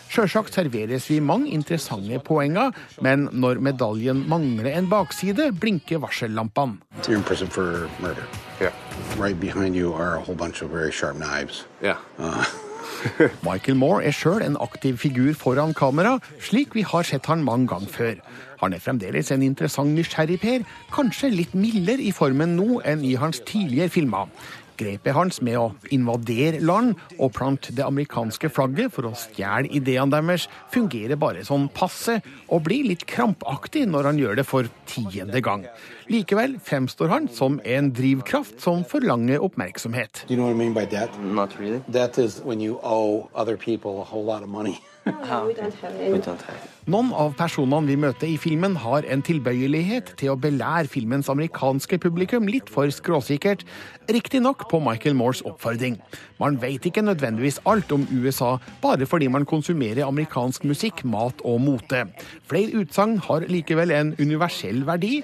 [0.09, 2.73] Sjølsagt serveres vi mange interessante poenger,
[3.05, 6.79] men når medaljen mangler en bakside, blinker varsellampene.
[7.07, 8.25] You're in prison for murder.
[8.61, 8.73] Yeah.
[9.19, 11.67] Right behind you are a whole bunch of very sharp knives.
[11.83, 11.99] Yeah.
[12.19, 12.45] Uh,
[13.49, 17.69] Michael Moore er sjøl en aktiv figur foran kamera, slik vi har sett han mange
[17.69, 18.15] ganger før.
[18.63, 23.15] Han er fremdeles en interessant nysgjerrig Per, kanskje litt mildere i formen nå enn i
[23.21, 24.33] hans tidligere filmer.
[24.79, 30.15] Grepet hans med å invadere land og plante det amerikanske flagget for å stjele ideene
[30.15, 35.43] deres, fungerer bare sånn passe, og blir litt krampaktig når han gjør det for tiende
[35.45, 35.67] gang.
[36.09, 40.25] Likevel fremstår han som en drivkraft som forlanger oppmerksomhet.
[40.31, 41.11] You know I mean by debt?
[41.23, 41.83] Not really.
[41.93, 44.81] Debt is when you owe other people a whole lot of money.
[46.89, 51.99] Noen av personene vi møter i filmen, har en tilbøyelighet til å belære filmens amerikanske
[52.03, 53.65] publikum litt for skråsikkert,
[54.09, 55.99] riktignok på Michael Moores oppfordring.
[56.41, 61.61] Man vet ikke nødvendigvis alt om USA bare fordi man konsumerer amerikansk musikk, mat og
[61.65, 62.07] mote.
[62.49, 65.23] Flere utsagn har likevel en universell verdi.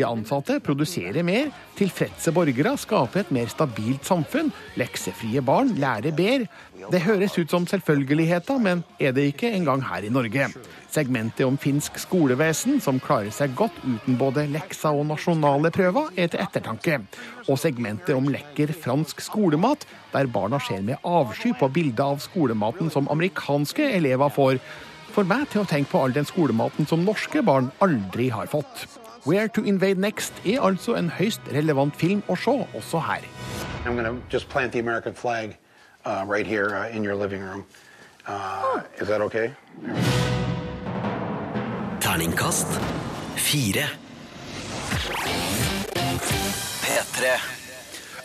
[0.00, 4.48] Lykkelige ansatte produserer mer, tilfredse borgere skape et mer stabilt samfunn,
[4.80, 6.48] leksefrie barn lærer bedre.
[6.90, 10.48] Det høres ut som selvfølgeligheter, men er det ikke engang her i Norge.
[10.90, 16.32] Segmentet om finsk skolevesen, som klarer seg godt uten både lekser og nasjonale prøver, er
[16.32, 17.02] til ettertanke.
[17.48, 19.84] Og segmentet om lekker fransk skolemat,
[20.14, 24.62] der barna ser med avsky på bildet av skolematen som amerikanske elever får,
[25.12, 28.99] får meg til å tenke på all den skolematen som norske barn aldri har fått.
[29.24, 33.26] Where to Invade Next er altså en høyst relevant film å se også her.
[33.84, 35.56] I'm going to just plant the American flag
[36.06, 37.64] uh, right here uh, in your living room.
[38.26, 39.52] Uh, Is that okay?
[42.00, 42.66] Terningkast
[43.36, 43.88] fire.
[46.80, 47.36] P3.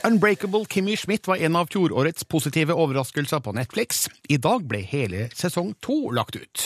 [0.04, 4.08] Unbreakable Kimmy Schmidt var en av fjorårets positive overraskelser på Netflix.
[4.30, 6.66] I dag ble hele sesong to lagt ut.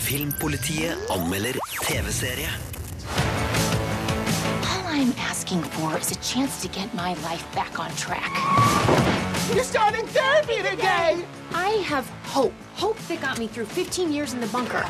[0.00, 2.56] Filmpolitiet anmelder TV-serie.
[4.96, 8.32] All I'm asking for is a chance to get my life back on track.
[9.54, 11.22] You're starting therapy today!
[11.52, 12.54] I have hope.
[12.76, 14.86] Hope that got me through 15 years in the bunker.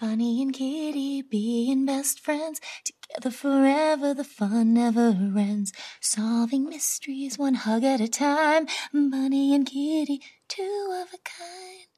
[0.00, 5.72] Bunny and Kitty being best friends, together forever, the fun never ends.
[6.00, 8.66] Solving mysteries one hug at a time.
[8.92, 11.91] Bunny and Kitty, two of a kind.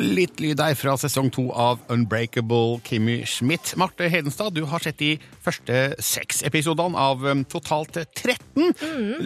[0.00, 3.74] Litt lyd der fra sesong to av Unbreakable Kimmy Schmidt.
[3.76, 5.10] Marte Hedenstad, du har sett de
[5.44, 8.72] første seks episodene av um, totalt 13.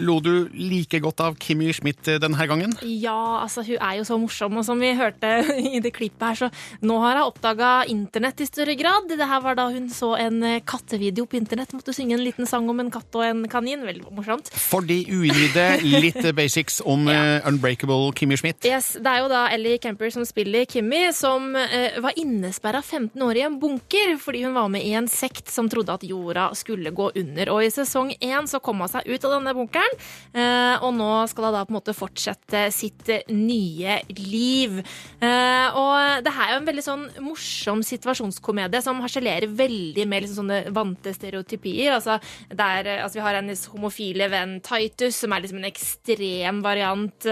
[0.03, 2.73] Lo du like godt av Kimmy Schmidt eh, denne gangen?
[2.83, 5.29] Ja, altså hun er jo så morsom, og som vi hørte
[5.77, 9.07] i det klippet her, så nå har hun oppdaga internett i større grad.
[9.15, 12.51] Det her var da hun så en eh, kattevideo på internett, måtte synge en liten
[12.51, 13.87] sang om en katt og en kanin.
[13.87, 14.51] Veldig morsomt.
[14.51, 15.69] For de uinnvidde,
[16.09, 17.39] litt basics om ja.
[17.47, 18.67] Unbreakable Kimmy Schmidt.
[18.67, 23.21] Yes, Det er jo da Ellie Kemper som spiller Kimmy, som eh, var innesperra 15
[23.21, 26.47] år i en bunker fordi hun var med i en sekt som trodde at jorda
[26.57, 27.51] skulle gå under.
[27.53, 29.99] Og i sesong én så kom hun seg ut av denne bunkeren,
[30.33, 34.81] eh, og nå skal hun da på en måte fortsette sitt eh, nye liv.
[35.75, 40.43] Og det her er jo en veldig sånn morsom situasjonskomedie som harselerer veldig med liksom
[40.43, 41.95] sånne vante stereotypier.
[41.95, 42.17] Altså,
[42.49, 47.29] der, altså vi har hennes homofile venn Titus, som er liksom en ekstrem variant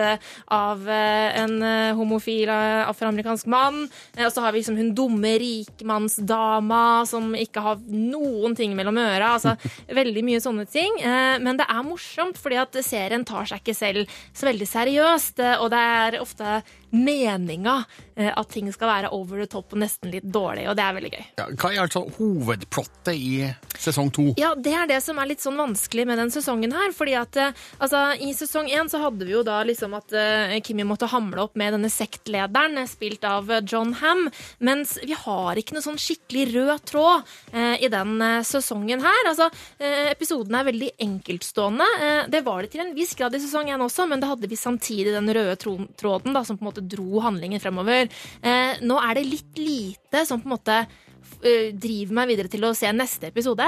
[0.53, 1.55] av en
[1.97, 3.89] homofil afroamerikaner afroamerikansk mann.
[4.17, 8.97] Eh, Og så har vi liksom hun dumme rikmannsdama som ikke har noen ting mellom
[8.97, 9.33] øra.
[9.37, 9.55] Altså
[9.93, 10.99] veldig mye sånne ting.
[11.01, 15.39] Eh, Men det er morsomt, fordi at serien tar seg ikke selv så veldig seriøst.
[15.39, 16.61] eh, Og det er ofte
[16.93, 20.93] meninga at ting skal være over the top og nesten litt dårlig, og det er
[20.93, 21.23] veldig gøy.
[21.39, 23.47] Ja, hva er altså hovedplottet i
[23.81, 24.27] sesong to?
[24.37, 26.91] Ja, det er det som er litt sånn vanskelig med den sesongen her.
[26.93, 27.39] fordi at
[27.81, 31.41] altså, I sesong én så hadde vi jo da liksom at uh, Kimmy måtte hamle
[31.47, 34.29] opp med denne sektlederen, spilt av John Ham.
[34.63, 39.29] Mens vi har ikke noe sånn skikkelig rød tråd eh, i den eh, sesongen her.
[39.29, 39.49] Altså,
[39.79, 41.89] eh, episoden er veldig enkeltstående.
[42.07, 44.49] Eh, det var det til en viss grad i sesong én også, men da hadde
[44.49, 48.07] vi samtidig den røde tråden da, som på en måte dro handlingen fremover.
[48.41, 50.83] Eh, nå er det litt lite som på en måte
[51.77, 53.65] driver meg videre til å se neste episode.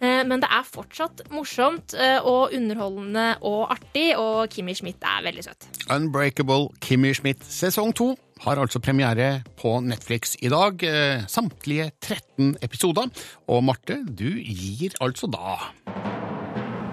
[0.00, 5.24] Eh, Men det er fortsatt morsomt eh, og underholdende og artig, og Kimmy Schmidt er
[5.26, 5.68] veldig søt.
[5.90, 8.12] Unbreakable Kimmy Schmidt sesong to
[8.44, 10.82] har altså premiere på Netflix i dag.
[10.84, 13.08] eh, Samtlige 13 episoder.
[13.48, 15.56] Og Marte, du gir altså da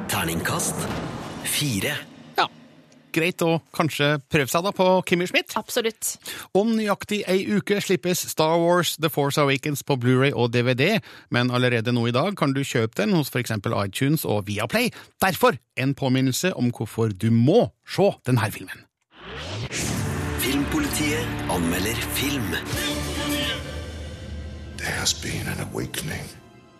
[0.09, 0.87] Terningkast
[1.43, 1.95] fire.
[3.13, 5.53] Greit å kanskje prøve seg da på Kimmy Schmidt.
[5.59, 6.15] Absolutt.
[6.57, 10.97] Om nøyaktig ei uke slippes Star Wars The Force Awakens på Blu-ray og DVD,
[11.33, 13.53] men allerede nå i dag kan du kjøpe den hos f.eks.
[13.71, 14.89] iTunes og Viaplay.
[15.21, 18.85] Derfor en påminnelse om hvorfor du må se denne filmen.
[20.43, 22.51] Filmpolitiet anmelder film.
[24.77, 26.25] There has been an awakening.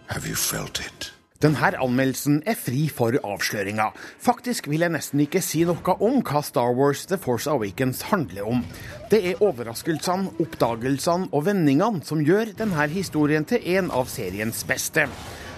[0.07, 1.13] Have you felt it?
[1.43, 3.91] Denne anmeldelsen er fri for avsløringer.
[4.23, 8.47] Faktisk vil jeg nesten ikke si noe om hva Star Wars The Force Awakens handler
[8.47, 8.61] om.
[9.11, 15.09] Det er overraskelsene, oppdagelsene og vendingene som gjør denne historien til en av seriens beste.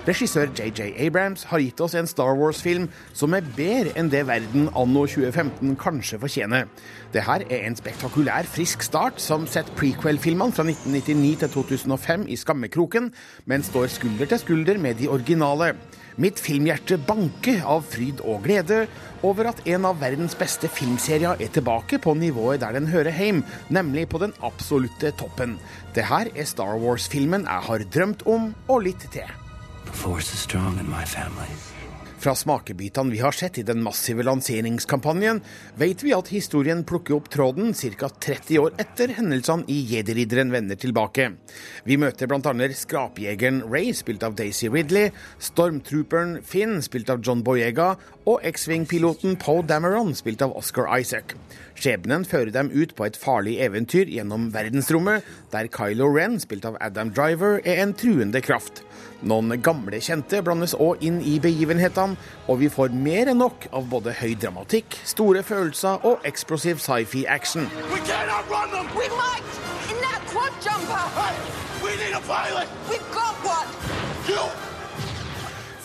[0.05, 2.83] Regissør JJ Abrams har gitt oss en Star Wars-film
[3.17, 6.67] som er bedre enn det verden anno 2015 kanskje fortjener.
[7.09, 13.07] Dette er en spektakulær, frisk start som setter prequel-filmene fra 1999 til 2005 i skammekroken,
[13.49, 15.71] men står skulder til skulder med de originale.
[16.21, 18.83] Mitt filmhjerte banker av fryd og glede
[19.25, 23.41] over at en av verdens beste filmserier er tilbake på nivået der den hører hjem,
[23.73, 25.57] nemlig på den absolutte toppen.
[25.97, 29.33] Det her er Star Wars-filmen jeg har drømt om, og litt til.
[32.25, 35.41] Fra smakebitene vi har sett i den massive lanseringskampanjen,
[35.77, 38.09] vet vi at historien plukker opp tråden ca.
[38.09, 41.27] 30 år etter hendelsene i Jedi-ridderen vender tilbake.
[41.85, 42.69] Vi møter bl.a.
[42.79, 47.91] skrapjegeren Ray, spilt av Daisy Ridley, stormtrooperen Finn, spilt av John Boyega,
[48.25, 51.37] og X-Wing-piloten Poe Dameron, spilt av Oscar Isaac.
[51.77, 55.21] Skjebnen fører dem ut på et farlig eventyr gjennom verdensrommet,
[55.53, 58.81] der Kylo Ren, spilt av Adam Driver, er en truende kraft.
[59.23, 62.17] Noen gamle kjente blandes òg inn i begivenhetene,
[62.51, 67.69] og vi får mer enn nok av både høy dramatikk, store følelser og eksplosiv sci-fi-action.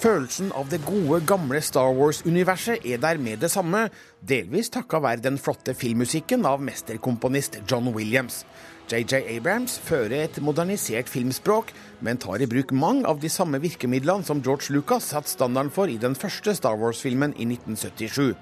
[0.01, 3.91] Følelsen av det gode, gamle Star Wars-universet er der med det samme,
[4.25, 8.47] delvis takka være den flotte filmmusikken av mesterkomponist John Williams.
[8.91, 11.69] JJ Abrams fører et modernisert filmspråk,
[12.03, 15.87] men tar i bruk mange av de samme virkemidlene som George Lucas satte standarden for
[15.87, 18.35] i den første Star Wars-filmen i 1977.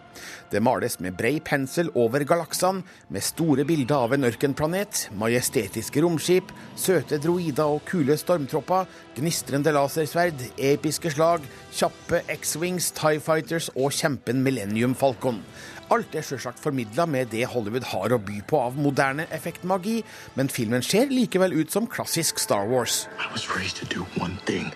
[0.49, 2.81] Det males med brei pensel over galaksene,
[3.13, 6.49] med store bilder av en ørkenplanet, majestetiske romskip,
[6.81, 8.89] søte droider og kule stormtropper,
[9.19, 11.45] gnistrende lasersverd, episke slag,
[11.77, 15.43] kjappe X-Wings, Tie Fighters og kjempen Millennium Falcon.
[15.91, 20.03] Alt er selvsagt formidla med det Hollywood har å by på av moderne effektmagi,
[20.37, 23.07] men filmen ser likevel ut som klassisk Star Wars.
[23.17, 24.69] I was raised to do one thing,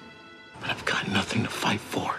[0.60, 2.16] but I've got nothing to fight for.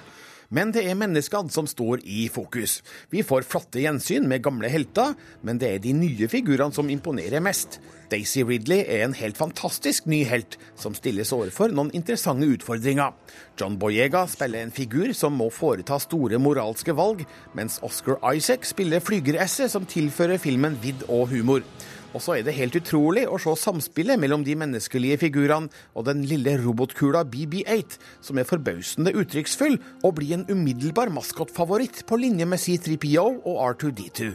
[0.54, 2.78] Men det er menneskene som står i fokus.
[3.10, 7.42] Vi får flotte gjensyn med gamle helter, men det er de nye figurene som imponerer
[7.42, 7.80] mest.
[8.14, 13.16] Daisy Ridley er en helt fantastisk ny helt, som stilles overfor noen interessante utfordringer.
[13.58, 17.26] John Boyega spiller en figur som må foreta store moralske valg,
[17.58, 21.66] mens Oscar Isaac spiller flygeresset som tilfører filmen vidd og humor.
[22.14, 26.22] Og så er det helt utrolig å se samspillet mellom de menneskelige figurene og den
[26.30, 32.62] lille robotkula BB8, som er forbausende uttrykksfull og blir en umiddelbar maskotfavoritt på linje med
[32.62, 34.34] C3PO og R2D2.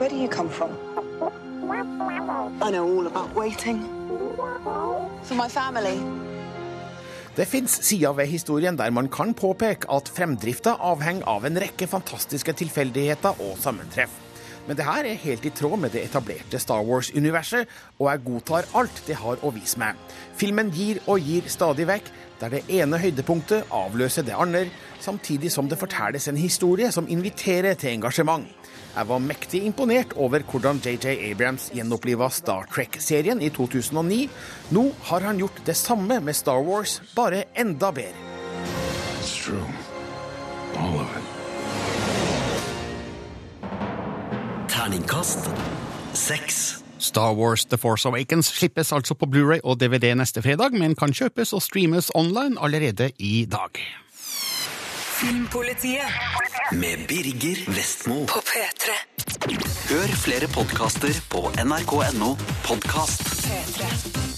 [0.00, 0.72] Where do you come from?
[2.62, 3.84] I know all about waiting.
[5.24, 6.00] For my family.
[7.36, 11.86] Det fins sider ved historien der man kan påpeke at fremdrifta avhenger av en rekke
[11.86, 14.29] fantastiske tilfeldigheter og sammentreff.
[14.70, 17.66] Men det her er helt i tråd med det etablerte Star Wars-universet,
[17.98, 19.96] og jeg godtar alt det har å vise meg.
[20.38, 24.68] Filmen gir og gir stadig vekk, der det ene høydepunktet avløser det andre,
[25.02, 28.46] samtidig som det fortelles en historie som inviterer til engasjement.
[28.94, 34.20] Jeg var mektig imponert over hvordan JJ Abrams gjenoppliva Star Trek-serien i 2009.
[34.70, 38.38] Nå har han gjort det samme med Star Wars, bare enda bedre.
[39.18, 39.66] It's true.
[40.78, 41.19] All of.
[44.90, 45.38] Terningkast
[46.18, 46.82] seks.
[46.98, 51.14] Star Wars The Force Awakens slippes altså på Blu-ray og DVD neste fredag, men kan
[51.14, 53.78] kjøpes og streames online allerede i dag.
[55.20, 56.10] Filmpolitiet
[56.72, 58.24] Med Birger Vestmo.
[58.26, 58.98] på P3.
[59.92, 62.34] Hør flere podkaster på nrk.no
[62.66, 63.22] podkast.
[63.46, 64.29] P3.